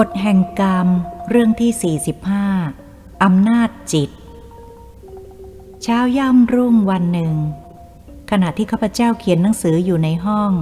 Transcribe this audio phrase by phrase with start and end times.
[0.00, 0.88] กฎแห่งกรรม
[1.28, 1.96] เรื่องที่
[2.68, 4.10] 45 อำนาจจิต
[5.82, 7.34] เช้าย่ำรุ่งวันหนึ่ง
[8.30, 10.52] ขณะที่ข้าพเจ้าเขียนหนังสืออยู่ในห้อง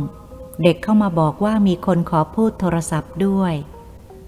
[0.62, 3.54] เด็กเข้ามาบอกว่ามีคนขอพูดโทรศัพท์ด้วย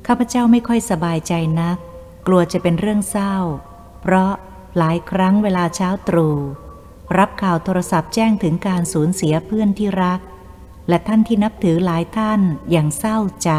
[0.07, 1.79] ข้าพเจ้าไม่ค่อยสบายใจนัก
[2.27, 3.37] กลัวจะเป็นเรื่องเศร้า
[4.01, 4.33] เพราะ
[4.79, 6.37] หลายครั้งเวลาเช้าตรู่
[7.19, 10.21] รับข่าวโทรศัพท์แจ้งถึงการสูญเสียเพื่อนที่รัก
[10.89, 13.53] และท่านที่นับถือหลายท่านอย่างเศร้าใจ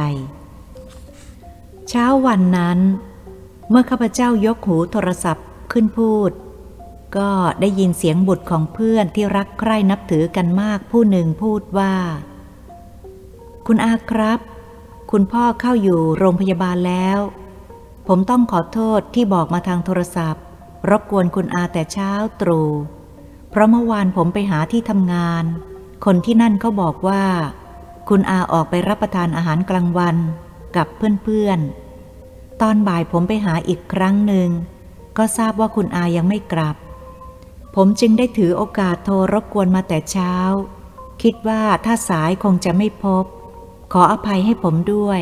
[1.90, 2.80] เช้าวันนั้น
[3.70, 6.32] เมื่อข้าพเจ้ายกหูโทรศัพท์ขึ้นพูด
[7.18, 11.94] ก็ได้ยินเสียงบุตรของเพื่อนที่รักใคร่นับถือกันมากผู้หนึ่งพูดว่า
[13.68, 14.40] คุณอาครับ
[15.12, 17.20] คุณพ่อเข้าอยู่โรงพยาบาลแล้ว
[18.08, 20.44] ผมต้องขอโทษที่บอกมาทางโทรศัพท์
[20.90, 22.70] รบกวนคุณอาแต่เช้าตรู่
[23.50, 25.44] เพราะเมื่อวานผมไปหาที่ทำงาน
[26.06, 27.24] คนที่นั่นเขาบอกว่า
[28.10, 30.16] คุณอาออกไปรับประทานอาหารกลางวัน
[30.78, 30.88] กับ
[31.24, 34.50] เพื่อนๆ ตอนบ่ายผมไปหาอีกครั้งหนึ่ง
[35.18, 36.76] ก็ทราบว่าคุณอายังไม่กลับ
[37.76, 40.34] ผมจึงได้ถือโอกาสโทรรบกวนมาแต่เช้า
[41.22, 43.26] คิดว่าถ้าสายคงจะไม่พบ
[43.94, 45.22] ขออภัยให้ผมด้วย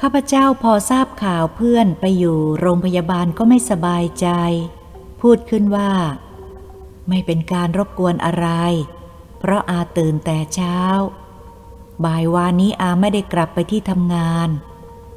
[0.00, 4.28] ข้าพเจ้าพอทราบข่าวเพื่อนไปอยู่โรงพยาบาลก็ไม่สบายใจ
[5.20, 5.92] พูดขึ้นว่า
[7.08, 8.48] ไม่เป็นการรบกวนอะไร
[9.38, 10.78] เพราะอาตื่นแต่เช้า
[12.04, 14.48] บ่ายวานนี้อาไม่ได้กลับไปที่ทำงาน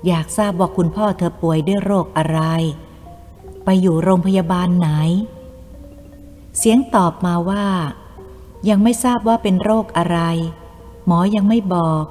[0.08, 2.40] อยากทราบว่าคุณพ่อเธอป่วยด้วยโรคอะไร
[3.64, 4.90] ไปอยู่โรงพยาบาลไหน
[6.58, 7.66] เสียงตอบมาว่า
[8.70, 10.20] ยังไม่ทราบว่าเป็นโรคอะไร
[11.06, 12.03] หมอยังไม่บอก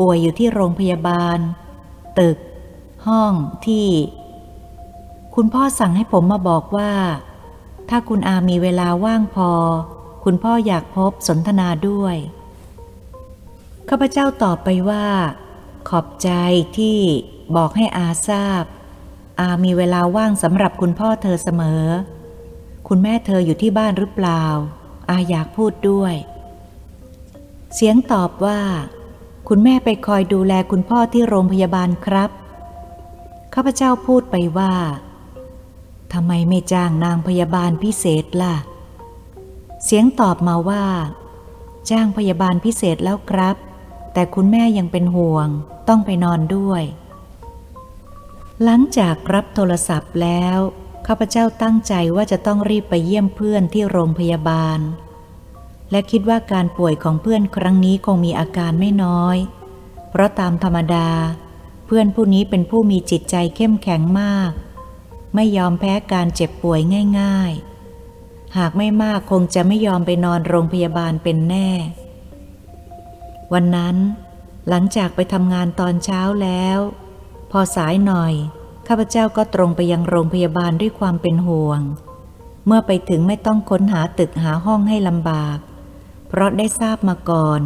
[0.00, 1.38] ป่วยอยู่ที่โรงพยาบาล
[2.18, 2.38] ตึก
[3.06, 3.32] ห้อง
[3.66, 3.88] ที่
[5.34, 6.92] คุณพ่อสั่งให้ผมมาบอกว่า
[7.88, 9.50] ถ้าคุณอามีเวลาว่างพอ
[10.24, 12.16] คุณพ่ออยากพบสนทนาด้วย
[13.92, 15.06] ข้าพเจ้าตอบไปว่า
[15.88, 16.30] ขอบใจ
[16.78, 16.98] ที่
[17.56, 18.64] บอกให้อาทราบ
[19.40, 21.84] อามีเวลาว่างสำหรับคุณพ่อเธอเสมอ
[22.88, 24.44] คุณแม่เธออยู่ที่บ้านหรือเปล่า
[25.10, 26.14] อาอยากพูดด้วย
[27.74, 28.60] เสียงตอบว่า
[29.48, 32.30] คุณแม่ไปคอยดูแลคุณพ่อที่โรงพยาบาลครับ
[33.54, 34.74] ข้าพเจ้าพูดไปว่า
[36.12, 38.56] ทำไมไม่จ้างนางพยาบาลพิเศษล่ะ
[39.84, 40.84] เสียงตอบมาว่า
[41.90, 43.56] จ้างพยาบาลพิเศษแล้วครับ
[44.12, 45.48] แต่คุณแม่ยังเป็นห่วง
[45.88, 46.82] ต้องไปนอนด้วย
[48.64, 50.58] หลังจากรับโทรศัพท์แล้ว
[51.06, 54.80] ข้าพเจ้าตั้งใจว่าจะต้องรีบไปเยี่ยมเพื่อนที่โรงพยาบาล
[55.90, 59.36] และคิดว่าการป่วยของเพื่อนครั้งนี้คงมีอาการไม่น้อย
[60.10, 61.10] เพราะตามธรรมดา
[61.86, 64.50] เพื่อนผู้นี้เป็นผู้มีจิตใจเข้มแข็งมาก
[65.34, 66.80] ไม่ยอมแพ้การเจ็บป่วย
[67.20, 67.52] ง่าย
[68.04, 71.70] ๆ หากไม่มากคงจะไม่ยอมไปนอนโรงพยาบาลเป็นแน่
[73.52, 73.96] วันนั้น
[74.68, 76.78] หลังจากไปทำงานตอนเช้าแล้ว
[77.50, 78.34] พอสายหน่อย
[78.86, 81.80] ข้าพเจ้าก็ตรงไปยังโรงพยาบาลด้วยความเป็นห่วง
[82.66, 85.58] เมื่อไปถึงไม่ต้องค้นหาตึกหาห้องให้ลำบาก
[86.28, 87.62] เพราะได้ทราบมาก่อน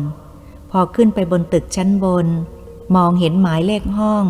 [0.71, 2.27] พอขึ้นไปบนตึกชั้นบน
[2.97, 4.25] มองเห็นหมายเลขห้อง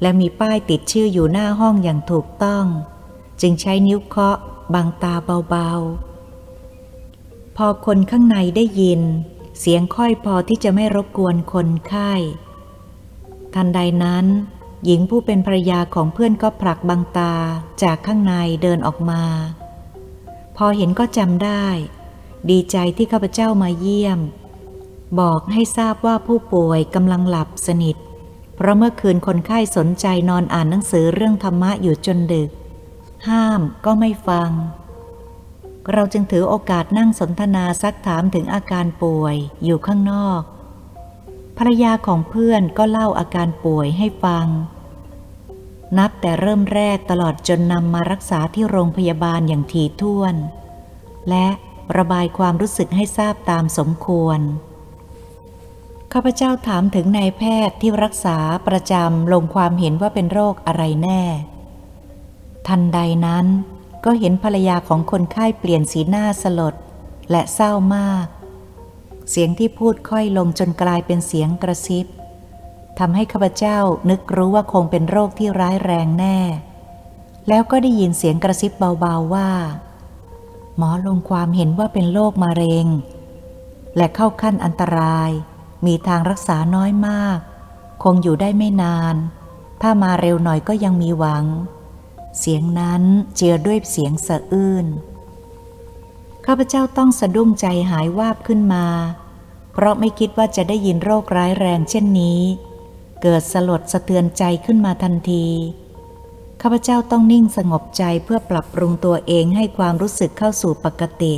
[0.00, 2.64] และมีป้ายติดชื่ออยู่หน้าห้องอย่างถูกต้อง
[3.40, 4.36] จึงใช้นิ้วเคาะ
[4.74, 5.14] บังตา
[5.50, 9.00] เบาๆ พอคนข้างในได้ยิน
[9.58, 12.12] เสียงค่อยพอที่จะไม่รบกวนคนไข้
[13.54, 14.26] ทันใดนั้น
[14.84, 17.34] หญิงผู้เป็นภรยาของเพื่อนก็ผลักบังตา
[17.82, 19.22] จากข้างในเดินออกมา
[20.56, 21.66] พอเห็นก็จำได้
[22.50, 24.20] ดีใจที่ข้าพเจ้ามาเยี่ยม
[25.20, 27.96] บอกให้ทราบว่าผู้ป่วยกำลังหลับสนิท
[28.56, 32.50] เพราะเมื่อคืนคนไข้สนใจนอนอ่านหนังสือเรื่องธรรมะอยู่จนดึก
[33.28, 34.50] ห้ามก็ไม่ฟัง
[35.92, 40.42] เราจึงถือโอกาสนั่งสนทนาซักถามถึงอาการป่วยอยู่ข้างนอก
[41.58, 44.46] ภรรยาของเพื่อนก็เล่าอาการป่วยให้ฟัง
[45.98, 50.34] นับแต่เริ่มแรกตลอดจนนำมารักษาที่โรงพยาบาลอย่างถี่ถ้วน
[51.28, 51.46] และ
[51.96, 54.40] ระบายความรู้สึกให้ทราบตามสมควร
[56.12, 58.38] ข้าพเจ้าถามถึงนายแพทย์ที่รักษา
[58.68, 61.22] ประจำลงความเห็นว่าเป็นโรคอะไรแน่
[62.68, 63.46] ทันใดนั้น
[64.04, 66.74] ก็เห็นภรรยาของคนไข้เปลี่ยนสีหน้าสลด
[67.30, 68.26] และเศร้ามาก
[69.30, 72.06] เสียงที่พูดค่อยลงจนกลายเป็นเสียงกระซิบ
[72.98, 73.78] ทำให้ข้าพเจ้า
[74.10, 76.38] นึกรู้ว่าคงเป็นโรคที่ร้ายแรงแน่
[77.48, 79.50] แล้วก็ได้ยินเสียงกระซิบเบาๆว่า
[80.76, 82.86] หมอลงความเห็นว่าเป็นโรคมะเร็ง
[83.96, 85.30] และเข้าขั้นอันตราย
[85.86, 87.38] มีทางรักษาน้อยมาก
[88.02, 89.16] คงอยู่ได้ไม่นาน
[89.82, 91.44] ถ้ามาเร็วหน่อยก็ยังมีหวัง
[92.38, 93.02] เสียงนั้น
[93.36, 94.86] เจือด้วยเสียงสะอื้น
[96.46, 98.86] ข้าพเจ้าต้องสะดุ้งใจหายวาบขึ้นมา
[99.72, 102.40] เพราะไม่คิดว่าจะได้ยินโรคร้ายแรงเช่นนี้
[103.22, 105.46] เกิดสลดสะเทือนใจขึ้นมาทันที
[106.62, 111.34] ข้าพเจ้าต้องนิ่งสงบใจเพื่อปรับปรุงตัวเองให้ความรู้สึกเข้าสู่ปกติ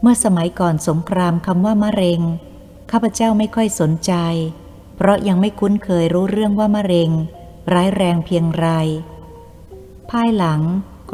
[0.00, 2.20] เมื่อสมัยก่อนสงครามคำว่ามะเร็ง
[2.90, 4.12] ข้าพเจ้าไม่ค่อยสนใจ
[4.96, 7.10] เพราะยังไม่คุ้นเคยรู้เรื่องว่ามะเร็ง
[7.72, 8.68] ร้ายแรงเพียงไร
[10.10, 10.60] ภายหลัง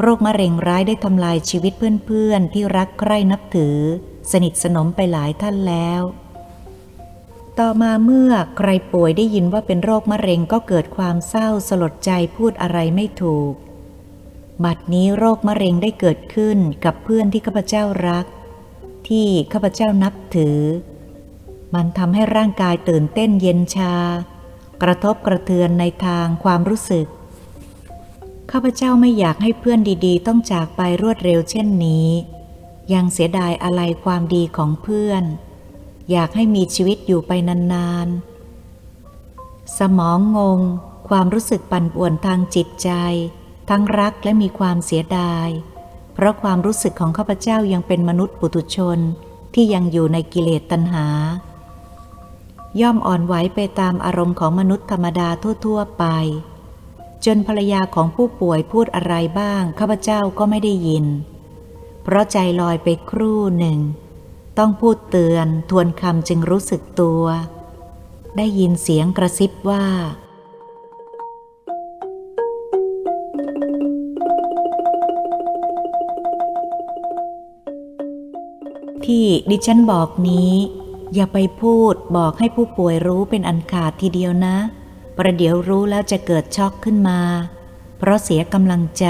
[0.01, 1.73] โรคมะเร็งร้ายได้ทำลายชีวิต
[2.05, 3.77] เพื่อนๆ ที่รักใคร่นับถือ
[4.31, 6.01] สนิทสนมไปหลายท่านแล้ว
[7.59, 13.53] ต่อมาเมื่อใครป่วยได้ยินว่าเป็นโรคมะเร็งก็เกิดความเศร้าสลดใจพูดอะไรไม่ถูก
[14.63, 18.25] บัดนี้โรคมะเร็งได้เกิดขึ้นกับเพื่อนที่ข้าพเจ้ารัก
[19.09, 20.59] ที่ข้าพเจ้านับถือ
[21.75, 23.95] มันทำให้ร่างกายตื่นเต้นเย็นชา
[24.83, 27.07] กระทบกระเทือนในทางความรู้สึก
[28.51, 32.09] ข้าพเจ้าไม่อยากให้เพื่อนดีๆ ต้องจากไปรวดเร็วเช่นนี้
[32.93, 35.23] ยังเสียดายอะไรความดีของเพื่อน
[36.11, 37.31] อยากให้มีชีวิตอยู่ไป
[37.73, 40.59] นานๆ สมองงง
[41.09, 42.89] ความรู้สึกปั่นป่วนทางจิตใจ
[43.69, 45.47] ทั้งรักและมีความเสียดาย
[46.13, 48.99] เพราะความรู้สึกของข้าพเจ้ายังเป็นมนุษย์ปุถุชน
[49.53, 51.07] ที่ยังอยู่ในกิเลสตัณหา
[52.81, 55.29] ย่อมอ่อนไหวไปตามอารมณ์ของมนุษย์ธรรมดา
[55.65, 56.05] ทั่วๆไป
[57.25, 61.05] จนภรรยาของผู้ป่วยพูดอะไรบ้างข้าพเจ้าก็ไม่ได้ยิน
[62.03, 63.79] เพราะใจลอยไปครู่หนึ่ง
[64.57, 67.23] ต้องพูดเตือนทวนคำจึงรู้สึกตัว
[68.37, 69.85] ได้ยินเสียงกระซิบว่า
[79.05, 80.53] ที่ดิฉันบอกนี้
[81.13, 84.57] อย่าไปพูดบอกให้ผู้ป่วยรู้เป็นอันขาดทีเดียวนะ
[85.17, 87.21] ประเดี๋ยวรู้แล้วจะเกิดช็อกขึ้นมา
[87.97, 89.07] เพราะเสียกำลังใจ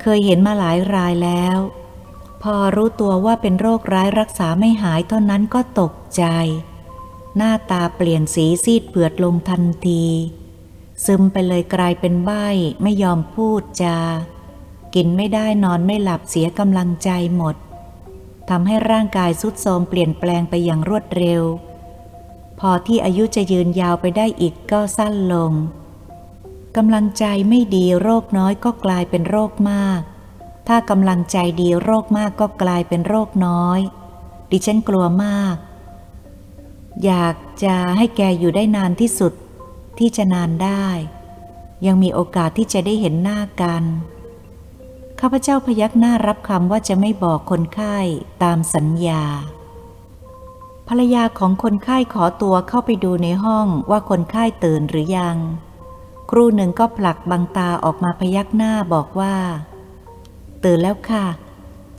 [0.00, 1.58] เคยเห็นมาหลายรายแล้ว
[2.42, 6.24] พอรู้ตัวว่าเป็นโรคร้ายรักษาไม่หายเท่านั้นก็ตกใจ
[7.36, 10.04] หน้าตาเปลี่ยนสีซีดเผือดลงทันที
[11.04, 12.46] ซึมไปเลยกลายเป็นใบ้
[12.82, 13.98] ไม่ยอมพูดจา
[14.94, 17.56] กินไม่ได้นอนไม่หลับเสียกำลังใจหมด
[18.50, 21.42] ทำให้ร่างกายสุดโทมเปลี่ยนแปลงไปอย่างรวดเร็ว
[22.70, 25.52] อที่อายุจะยืนยาวไปได้อีกก็สั้นลง
[26.76, 30.00] กำลังใจไม่ดีโรคน้อยก็กลายเป็นโรคมาก
[30.68, 33.80] ถ้ากำลังใจดีโรคมากก็กลายเป็นโรคน้อย
[34.50, 35.56] ดิฉันกลัวมาก
[37.04, 39.32] อยากจะให้แกอยู่ได้นานที่สุด
[39.98, 40.86] ที่จะนานได้
[41.86, 43.84] ยังมีโอกาสที่จะได้เห็นหน้ากัน
[45.20, 47.96] ข้าพเจ้าพยักหน้ารับคำว่าจะไม่บอกคนไข้
[48.42, 49.24] ตามสัญญา
[50.88, 55.36] ภรรยาของคนไข้ขอตัวเข้าไปดูในห้องว่าคนไข้ตื่นหรือยัง
[56.30, 59.36] ครูหนึ่งก็ผลักบังตาออกมาพยักหน้าบอกว่า
[60.64, 61.26] ตื่นแล้วค่ะ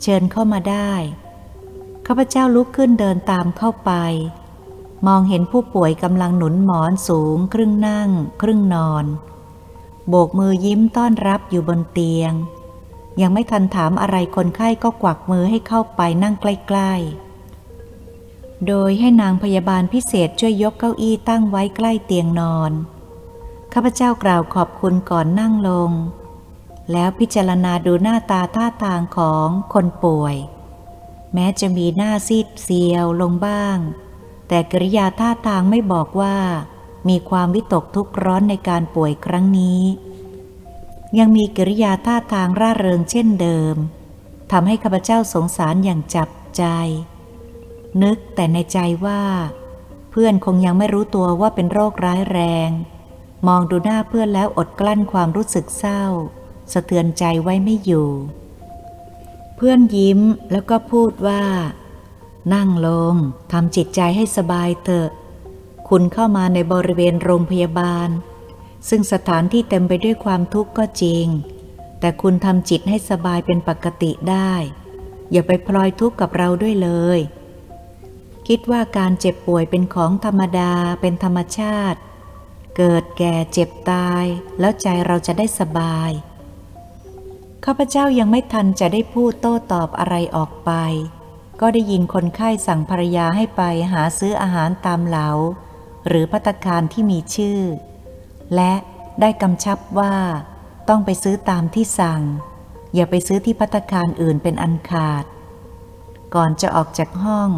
[0.01, 0.91] เชิญเข้ามาได้
[2.05, 3.91] ข้าพเจ้าลุกขึ้นเดินตามเข้าไป
[5.07, 8.09] มองเห็นผู้ป่วยกำลังหนุนหมอนสูง ครึ่งนั่ง
[8.41, 9.05] ครึ่งนอน
[10.09, 12.33] โบกมือยิ้มต้อนรับอยู่บนเตียง
[13.21, 17.24] ยังไม่ทันถามอะไรคนไข้ก็กวักมือให้เข้าไปนั่งใกล้ ๆ
[18.67, 22.71] โดยให้นางพยาบาลพิเศษช่วยยกเก้าอี้ตั้งไว้ใกล้เตียงนอน
[23.73, 25.91] ข้าพเจ้ากล่าวขอบคุณก่อนนั่งลง
[26.91, 30.35] แล้วพิจารณาดูหน้าตาท่าทางของคนป่วย
[31.33, 33.77] แม้จะมีหน้าซีดเซียวลงบ้าง
[34.47, 36.37] แต่กริยาท่าทางไม่บอกว่า
[37.09, 39.81] มีความวิตกทุกข์ร้อนในการป่วยครั้งนี้
[41.17, 43.75] ยังมีกริยาท่าทางร่าเริงเช่นเดิม
[44.51, 46.63] ทำให้ข้าพเจ้าสงสารอย่างจับใจ
[48.03, 49.21] นึกแต่ในใจว่า
[50.11, 52.69] เพื่อนคงยังไม่รู้ตัวว่าเป็นโรคร้ายแรง
[53.47, 56.03] มองดูหน้าเพื่อนแล้วอดกลั้นความรู้สึกเศร้า
[56.73, 58.09] สะเทือนใจไว้ไม่อยู่
[59.55, 60.19] เพื่อนยิ้ม
[60.51, 61.43] แล้วก็พูดว่า
[62.53, 63.15] นั่งลง
[63.51, 65.09] ทำจิตใจให้สบายเถอะ
[65.89, 68.09] คุณเข้ามาในบริเวณโรงพยาบาล
[68.89, 71.25] ซึ่งสถานที่เต็มไปด้วยความทุกข์ก็จริง
[71.99, 74.53] แต่คุณทำจิตให้สบายเป็นปกติได้
[75.31, 77.19] อย่าไปพลอยทุกข์กับเราด้วยเลย
[78.47, 81.99] คิดว่าการเจ็บป่วยเป็นของธรรมดาเป็นธรรมชาติ
[82.77, 84.25] เกิดแก่เจ็บตาย
[84.59, 86.11] แล้วใจเราจะได้สบาย
[87.65, 90.71] ข้าพเจ้ายังไม่ทันจะได้พูดโต้ตอบอะไรออกไป
[91.61, 93.61] ก็ได้ยินคนไข้สั่งภรรยาให้ไป
[93.91, 95.29] หาซื้ออาหารตามเหลา
[96.07, 97.59] หรือพัตคารที่มีชื่อ
[98.55, 98.73] และ
[99.21, 100.15] ได้กำชับว่า
[100.89, 102.21] ต้องไปซื้อตามที่สั่ง
[102.93, 105.25] อย่าไปซื้อที่พัตคารอื่นเป็นอันขาด
[106.35, 107.49] ก่อนจะออกจากห้อง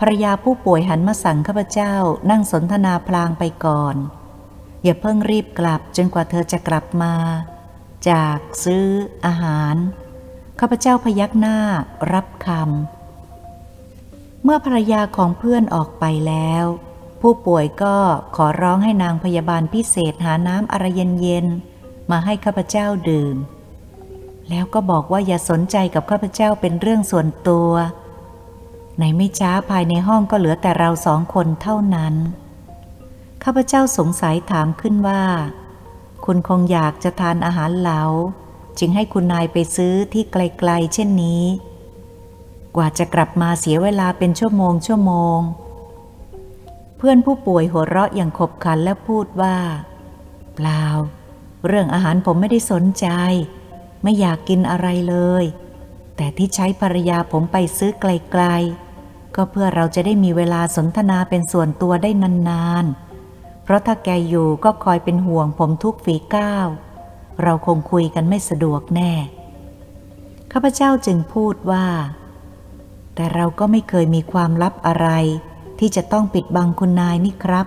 [0.00, 1.94] ภรยาผู้ป่วยหันมาสั่งข้าพเจ้า
[2.30, 3.96] นั่งสนทนาพลางไปก่อน
[4.82, 7.14] อย่าเพิ่งรีบกลับจนกว่าเธอจะกลับมา
[8.08, 8.86] จากซื้อ
[9.26, 9.74] อาหาร
[10.60, 11.58] ข้าพเจ้าพยักหน้า
[12.12, 16.64] รับคำเมื่อภรรยาของเพื่อนออกไปแล้ว
[17.20, 17.96] ผู้ป่วยก็
[18.36, 20.84] ขอร้องให้นางพยาบาลพิเศษหาน้ำอะไร
[21.20, 23.36] เย็นๆมาให้ข้าพเจ้าดื่ม
[24.50, 27.70] แล้วก็บอกว่าอย่าสนใจกับข้าพเจ้าเป็นเรื่องส่วนตัว
[29.00, 32.14] ในไม่ช้าภายในห้องก็เหลือแต่เราสองคนเท่านั้น
[33.42, 35.22] ข้าพเจ้าสงสัยถามขึ้นว่า
[36.24, 38.02] คุณคงอยากจะทานอาหารเหลา
[38.78, 41.44] จึงให้คุณนายไปซื้อที่ไกลๆเช่นนี้
[42.76, 45.38] กว่าจะกลับมาเสียเวลาเป็นชั่วโมงชั่วโมง
[46.96, 49.56] เพื่อนผู้ป่วยหัวเราะอย่างขบขันและพูดว่า
[50.54, 50.84] เปล่า
[51.66, 53.06] เรื่องอาหารผมไม่ได้สนใจ
[54.02, 55.44] ไม่อยากกินอะไรเลย
[56.16, 58.89] แต่ที่ใช้ภรรยาผมไปซื้อไกลๆ
[59.36, 62.10] ก็เพื่อเราจะได้มีเวลาสนทนาเป็นส่วนตัวได้
[62.48, 66.66] นานๆ เพราะถ้าแกอยู่ก็คอยเป็นห่วงผมทุกฝีก้าว
[67.42, 69.12] เราคงคุยกันไม่สะดวกแน่
[70.52, 71.86] ข้าพเจ้าจึงพูดว่า
[73.14, 75.08] แต่เราก็ไม่เคยมีความลับอะไร
[75.78, 77.66] ที่จะต้องปิดบังคุณนายนี่ครับ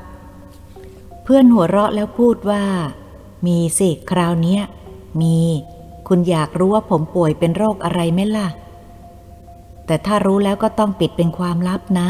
[1.23, 2.63] เพื่อนหัวเราะแล้วพูดว่า
[3.47, 4.61] มีสิคราวเนี้ย
[5.21, 5.39] มี
[6.07, 8.47] คุณอยากรู้ว่าผมป่วยเป็นโรคอะไรไหมล่ะ
[9.85, 12.09] แต่ถ้ารู้แล้วก็ต้องปิดเป็นความลับนะ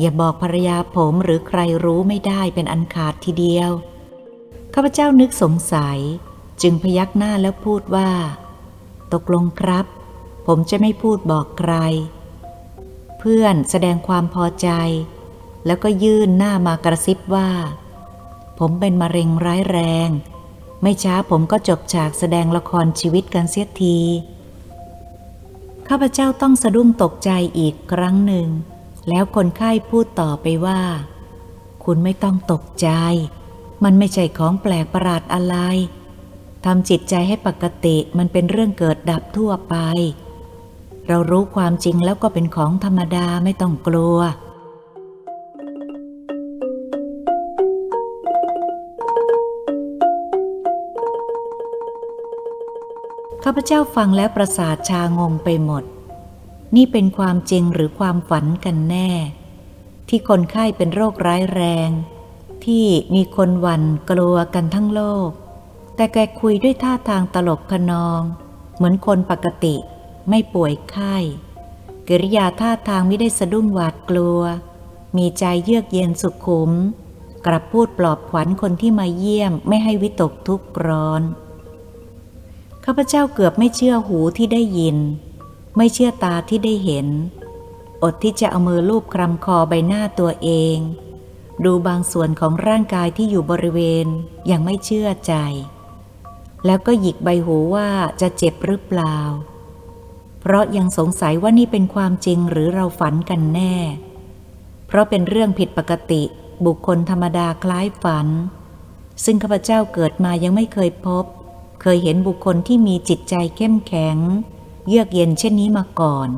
[0.00, 3.70] อย่าบอกภรรยาผมหรือใครรู้ไม่ได้เป็นอันขาดทีเดียว
[4.74, 5.98] ข้าพเจ้านึกสงสัย
[6.62, 8.10] จึงพยักหน้าแล้วพูดว่า
[9.12, 9.86] ตกลงครับ
[10.46, 11.74] ผมจะไม่พูดบอกใคร
[13.18, 14.68] เพื่อนแสดงความพอใจ
[15.66, 17.50] แล้วก็ยื่นหน้ามากระซิบว่า
[18.58, 20.08] ผมเป็นมะเร็งร้ายแรง
[20.82, 23.98] ไม่ช้าผมก็จบฉากแสดงละครชีวิตกันเสียที
[25.88, 28.48] ข้าพเจ้าต้องสะดุ้งตกใจอีกครั้งหนึ่ง
[29.08, 30.80] แล้วคนไข้พูดต่อไปว่า
[31.84, 32.88] คุณไม่ต้องตกใจ
[33.84, 35.56] มันไม่ใช่ของแปลกประหลาดอะไร
[36.64, 39.76] ทำจิตใจให้ปกติมันเป็นเรื่องเกิดดับทั่วไป
[41.08, 44.18] เรารู้ความจริงแล้วก็เป็นของธรรมดาไม่ต้องกลัว
[53.48, 55.84] ข้าพเจ้าฟังแล้วประสาทชางงไปหมด
[56.76, 59.10] นี่เป็นความจริงหรือความฝันกันแน่
[60.08, 61.90] ที่คนไข้เป็นโรคร้ายแรง
[62.64, 65.30] ที่มีคนหวั่นกลัวกันทั้งโลก
[65.96, 68.20] แต่แกคุยด้วยท่าทางตลกขนอง
[68.76, 69.76] เหมือนคนปกติ
[70.28, 71.16] ไม่ป่วยไข้
[72.08, 74.40] กิริยาท่าทางไม่ได้สะดุ้งหวาดกลัว
[75.16, 76.70] มีใจเยือกเย็นสุขุม
[77.46, 81.24] กลับพูดปลอบขวัญคนที่มาเยี่ยมไม่ให้วิตกทุกข์ร้อน
[82.88, 84.96] ข้าพเจ้าเกือบไม่เชื่อหูที่ได้ยิน
[85.76, 87.06] ไม่เชื่อตาที่ได้เห็น
[88.02, 90.76] อดที่จะเอามือลูบคลำคอใบหน้าตัวเอง
[91.64, 94.06] ดูบางส่วนของร่างกายที่อยู่บริเวณ
[94.50, 95.34] ยังไม่เชื่อใจ
[96.66, 97.88] แล้วก็หยิกใบหูว่า
[98.20, 99.16] จะเจ็บหรือเปล่า
[100.40, 103.76] เพราะยังสงสัยว่านี่เป็นความจริงหรือเราฝันกันแน่
[104.86, 106.22] เพราะเป็นเรื่องผิดปกติ
[106.66, 108.26] บุคคลธรรมดาคล้ายฝัน
[109.24, 111.24] ซึ่งข้าพเจ้าเกิดมายังไม่เคยพบ
[111.80, 114.16] เคยเห็นบุคคลที่มีจิตใจเข้มแข็ง
[114.88, 116.28] เยือกเย็นเช่นนี้มาก่อน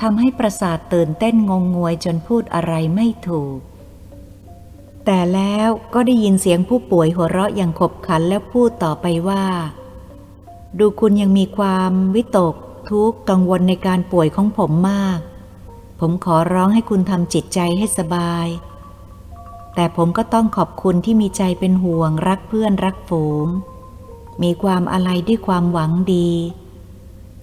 [0.00, 3.58] ทำให้ประสาทตื่นเต้นงงงวยจนพูดอะไรไม่ถูก
[5.04, 9.44] แต่แล้วก็ได้ยินเสียงผู้ป่วยหัวเราะอย่างขบขันแล้วพูดต่อไปว่า
[10.78, 12.54] ดูคุณยังมีความวิตก
[12.90, 15.18] ทุกข์กังวลในการป่วยของผมมาก
[16.00, 18.48] ผมขอร้องให้คุณทำจิตใจให้สบาย
[19.74, 23.46] แต่ผมก็ต้องขอบคุณที่มีใจเป็นห่วงรักเพื่อนรักฝูง
[24.42, 26.30] มีความอะไรด้วยความหวังดี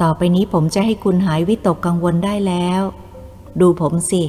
[0.01, 2.81] ต่อไปนี้ผมจะให้คุณหายวิตกกังวลได้แล้ว
[3.61, 4.23] ดูผมสิ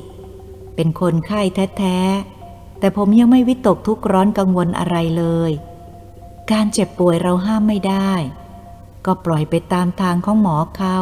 [0.74, 1.40] เป็นคนไข้
[1.78, 5.52] แท้ๆ แต่ผมยังไม่วิตกทุกข์ร้อนกังวลอะไรเลย
[6.50, 8.12] การเจ็บป่วยเราห้ามไม่ได้
[9.06, 10.98] ก็ปล่อยไปตามทางของหมอเขา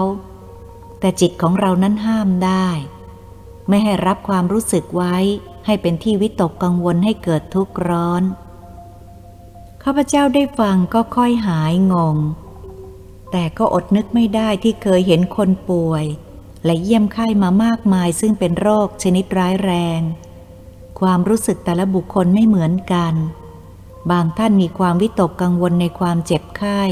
[1.00, 2.68] แต่จิตของเรานั้นห้ามได้
[3.68, 5.16] ไม่ให้รับความรู้สึกไว้
[5.66, 8.22] ให้เป็นที่วิตกกังวลให้เกิดทุกข์ร้อน
[9.84, 12.16] ข้าพเจ้าได้ฟังก็ค่อยหายงง
[13.30, 16.04] แต่ก็อดนึกไม่ได้ที่เคยเห็นคนป่วย
[16.64, 20.00] และเยี่ยมไข้มามากมายซึ่งเป็นโรคชนิดร้ายแรง
[21.00, 23.14] ความรู้สึกแต่ละบุคคลไม่เหมือนกัน
[24.10, 26.82] บางท่านมีความวิตกกังวลในความเจ็บไข้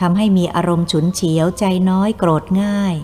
[0.00, 2.94] ทำให้มีอารมณ์ฉุนเฉียวใจน้อยโกรธง่าย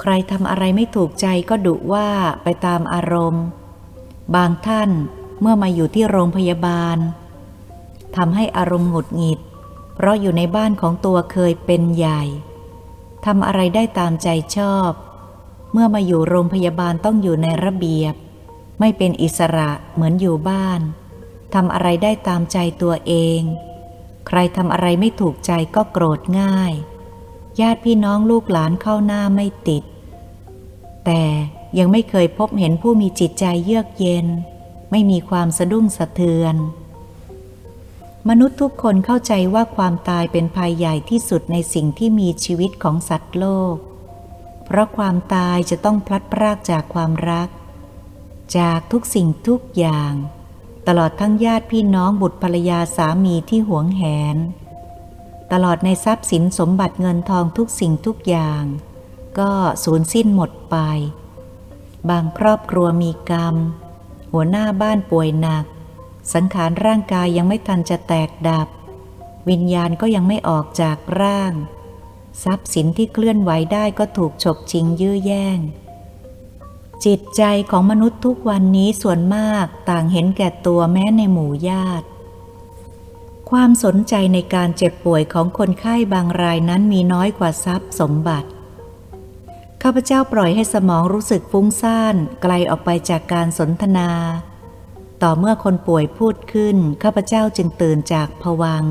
[0.00, 2.08] ใครทำอะไรไม่ถูกใจก็ดุว่า
[2.42, 3.44] ไปตามอารมณ์
[4.34, 4.90] บางท่าน
[5.40, 6.98] เมื่อมาอยู่ที่โรงพยาบาล
[8.16, 9.40] ทำให้อารมณ์หงุดหงิด
[9.94, 12.22] เพราะอยู่ในบ้านของตัวเคยเป็นใหญ่
[13.26, 14.90] ทำอะไรได้ตามใจชอบ
[15.72, 18.14] เมื่อมาอยู่โรงพยาบาลต้องอยู่ในระเบียบ
[18.80, 20.80] ไม่เป็นอิสระเหมือนอยู่บ้าน
[21.54, 23.40] ทำอะไรได้ตามใจตัวเอง
[24.26, 26.72] ใครทำอะไรไม่ถูกใจก็โกรธง่าย
[27.60, 29.84] ญาติพี่น้องลูกหลานเข้าหน้าไม่ติด
[31.04, 31.22] แต่
[31.78, 34.26] ยังไม่เคยพบเห็นผู้มีจิตใจเยือกเย็น
[34.90, 36.56] ไม่มีความสะดุ้งสะเทือน
[38.30, 43.76] มนุษย์ทุกคนเข้าใจว่าความตายเป็นภัยใหญ่ที่สุดในสิ่งที่มีชีวิตของสัตว์โลก
[44.64, 47.48] เพราะความตายจะต้องพลัดพรากจากความรัก
[48.58, 50.12] จากทุกสิ่งทุกอย่าง
[50.86, 54.02] ตลอดทั้งญาติพี่น้องบุตรภรรยาสามีที่หวงแห
[54.34, 54.36] น
[55.52, 58.62] ตลอดในทรัพย์สินสมบัติเงินทองทุกสิ่งทุกอย่าง
[59.38, 59.52] ก็
[59.84, 60.76] สูญสิ้นหมดไป
[62.10, 63.56] บางครอบครัวมีกรรม
[64.32, 65.64] หัวหน้าบ้านป่วยหนัก
[66.32, 68.68] สังขารร่างกายยังไม่ทันจะแตกดับ
[69.48, 71.52] วิญญาณก็ยังไม่ออกจากร่าง
[72.44, 75.58] ทรัพย์สินที่เคลื่อนไหวได้ก็ถูกฉกชิงยื้อแย่ง
[77.04, 82.06] จิตใจของมนุษย์ทุกวันนี้ส่วนมากต่างเห็นแก่ตัวแม้ในหมู่ญาติ
[83.50, 88.48] ความสนใจในการเจ็บป่วยของคนไข้บางรายนั้นมีน้อยกว่าทรัพย์สมบัติ
[89.82, 94.10] ข้าพเจ้าปล่อยให้สมองรู้สึกฟุ้งซ่านไกลออกไปจากการสนทนา
[95.22, 98.84] ต่อเมื่อคนป่วยพูดขึ้น ข้าพเจ้าจึงตื่นจากผวัง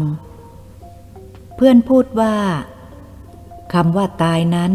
[1.56, 2.36] เพื่อนพูดว่า
[3.74, 4.72] คำว่าตายนั้น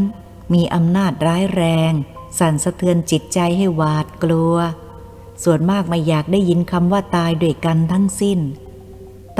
[0.54, 1.92] มีอำนาจร้ายแรง
[2.38, 4.56] สั่นสะเทือนจิตใจให้หวาดกลัว
[5.42, 8.40] ส่วนมากไม่อยากได้ยินคำว่าตายด้วยกันทั้งสิ้น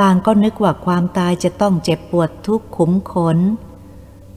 [0.01, 3.39] ต่างก็นึกว่าความตายจะต้องเจ็บปวดทุกข์ขุมขน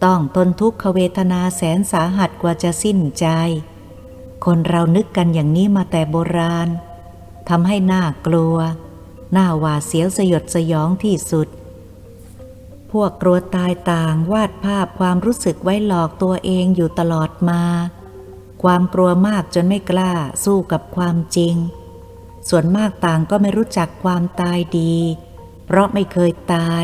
[0.04, 3.28] ต้องทนทุกขเวทนาแสนสาหัสกว่าจะสิ้นใจ
[4.46, 6.70] คนเรานึกกันอย่างนี้มาแต่โบราณ
[7.50, 8.58] ทำให้หน้ากลัว
[9.34, 11.48] หน้าหวาดเสียวสยดสยองที่สุด
[12.92, 17.64] พวกกลัวตายต่างวาดภาพความรู้สึกไว้หลอกตัวเองอยู่ตลอดมา
[18.64, 20.12] ความกลัวมากจนไม่กล้า
[20.44, 21.56] สู้กับความจริง
[22.50, 24.96] ส่วนมากต่างก็ไม่รู้จักความตายดี
[25.66, 26.84] เพราะไม่เคยตาย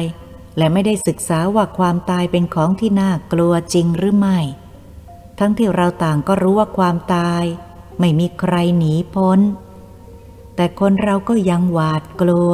[0.58, 4.40] และไม่ได้ศึกษาว่าความตายเป็นของที่น่ากลัวจริงหรือไม่
[5.40, 7.44] ทั้งที่เราต่างก็รู้ว่าความตาย
[8.00, 9.40] ไม่มีใครหนีพ้น
[10.58, 12.52] แต่คนเราก็ยังหวาดกลัว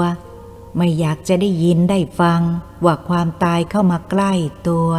[0.77, 2.41] ไม่อยากจะได้ยินได้ฟัง
[2.85, 4.33] ว่าความตายเข้ามาใกล้
[4.67, 4.89] ตัว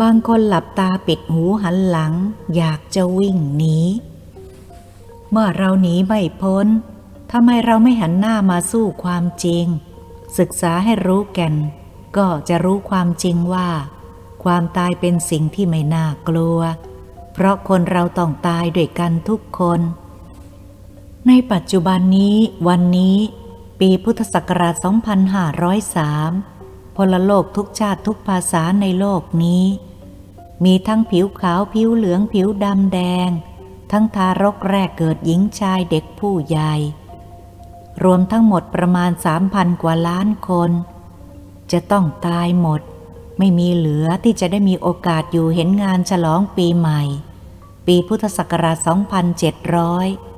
[0.00, 2.12] บางคนหลับตาปิดหูหันหลัง
[2.56, 3.78] อยากจะวิ่งหนี
[5.30, 6.66] เมื่อเราหนีไม่พ้น
[7.32, 9.64] ทำไมเราไม่หันหน้ามาสู้ความจริง
[10.38, 11.54] ศึกษาให้รู้แก่น
[12.16, 13.68] ก็จะรู้ความจริงว่า
[14.44, 16.58] ความตายเป็นสิ่งที่ไม่น่ากลัว
[17.32, 19.80] เพราะคนเราต้องตายด้วยกันทุกคน
[21.28, 22.36] ในปัจจุบันนี้
[22.68, 23.18] วันนี้
[23.80, 24.74] ปีพุทธศักราช
[25.60, 29.64] 2503 พลโลกทุกชาติทุกภาษาในโลกนี้
[30.64, 33.28] มีทั้งผิวขาวผิวเหลืองผิวดำแดง
[33.90, 36.74] ทั้งทารกแรกเกิดหญิงชายเด็กผู้ใหญ่
[38.04, 39.10] รวมทั้งหมดประมาณ
[39.46, 40.70] 3,000 กว่าล้านคน
[41.72, 42.80] จะต้องตายหมด
[43.38, 47.02] ไม่มีเหลือที่จะได้มีโอกาสอยู่เห็นงานฉลองปีใหม่
[47.86, 50.33] ปีพุทธศักราช 2700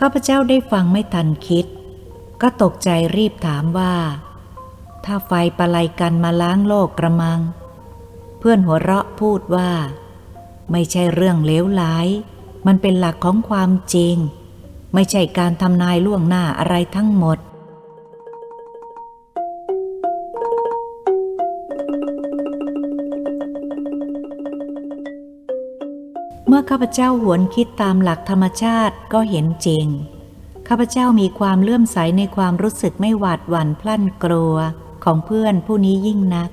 [0.00, 1.66] ข้าพเจ้าได้ฟังไม่ทันคิด
[2.42, 3.94] ก็ตกใจรีบถามว่า
[5.04, 7.40] ถ้าไฟประไลกันมาล้างโลกกระมัง
[8.38, 9.70] เพื่อนหัวเราะพูดว่า
[10.72, 11.82] ไม่ใช่เรื่องเลวไหล
[12.66, 14.16] มันเป็นหลักของความจริง
[14.94, 17.38] ไม่ใช่การทำนายล่วงหน้าอะไรทั้งหมด
[26.58, 29.86] มื่อข้าพเจ้าหวนคิดตามหลักธรรมชาติก็เห็นจริง
[30.68, 34.54] ข้าพเจ้ามีความเลื่อมใสในความรู้สึกไม่หวาดหวั่นพลั่นกลัว
[35.04, 36.50] ของเพื่อนผู้นี้ยิ่งนัก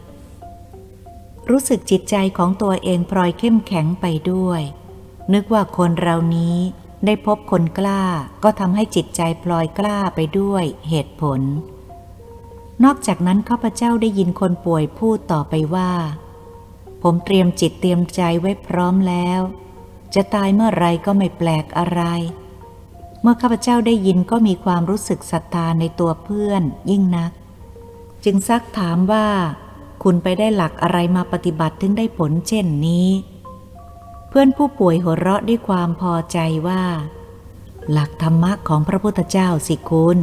[1.50, 4.62] รู้สึกจิตใจของตัวเองพลอยเข้มแข็งไปด้วย
[5.34, 6.58] นึกว่าคนเรานี้
[7.06, 8.04] ได้พบคนกล้า
[8.44, 11.42] ก็ทำให้จิตใจพลอยกล้าไปด้วยเหตุผล
[12.84, 15.92] นอกจากนั้นข้าพเจ้าได้ยินคนป่วยพูดต่อไปว่า
[17.04, 19.42] ผมเตรียมจิตเตรียมใจไว้พร้อมแล้ว
[20.16, 22.02] จะตายเมื่อไรก็ไม่แปลกอะไร
[23.22, 27.32] เมื่อข้าพเจ้าได้ยินก็มีความรู้สึกศรัทธาในตัวเพื่อนยิ่งนัก
[28.24, 29.28] จึงซักถามว่า
[30.04, 33.10] คุณไปได้หลักอะไรมาปฏิบัติถึงได้ผลเช่นนี้
[34.30, 36.84] เพื่อนผู้ป่วยหัวเราะด้วยความพอใจว่า
[37.92, 40.18] หลักธรรมะของพระพุทธเจ้าสิคุณ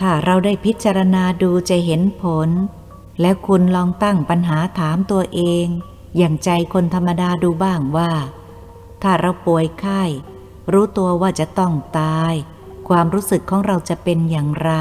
[0.00, 2.48] ถ้าเราได้พิจารณาดูจะเห็นผล
[3.20, 5.66] แล้วคุณลองตั้งปัญหาถามตัวเอง
[6.16, 8.10] อย่างใจคนธรรมดาดูบ้างว่า
[9.06, 10.02] ถ้าเราป่วยไข้
[10.72, 12.34] รู้ตัวว่าจะต้องตาย
[12.88, 14.72] ความรู้สึกของเราจะเป็นอย่างไร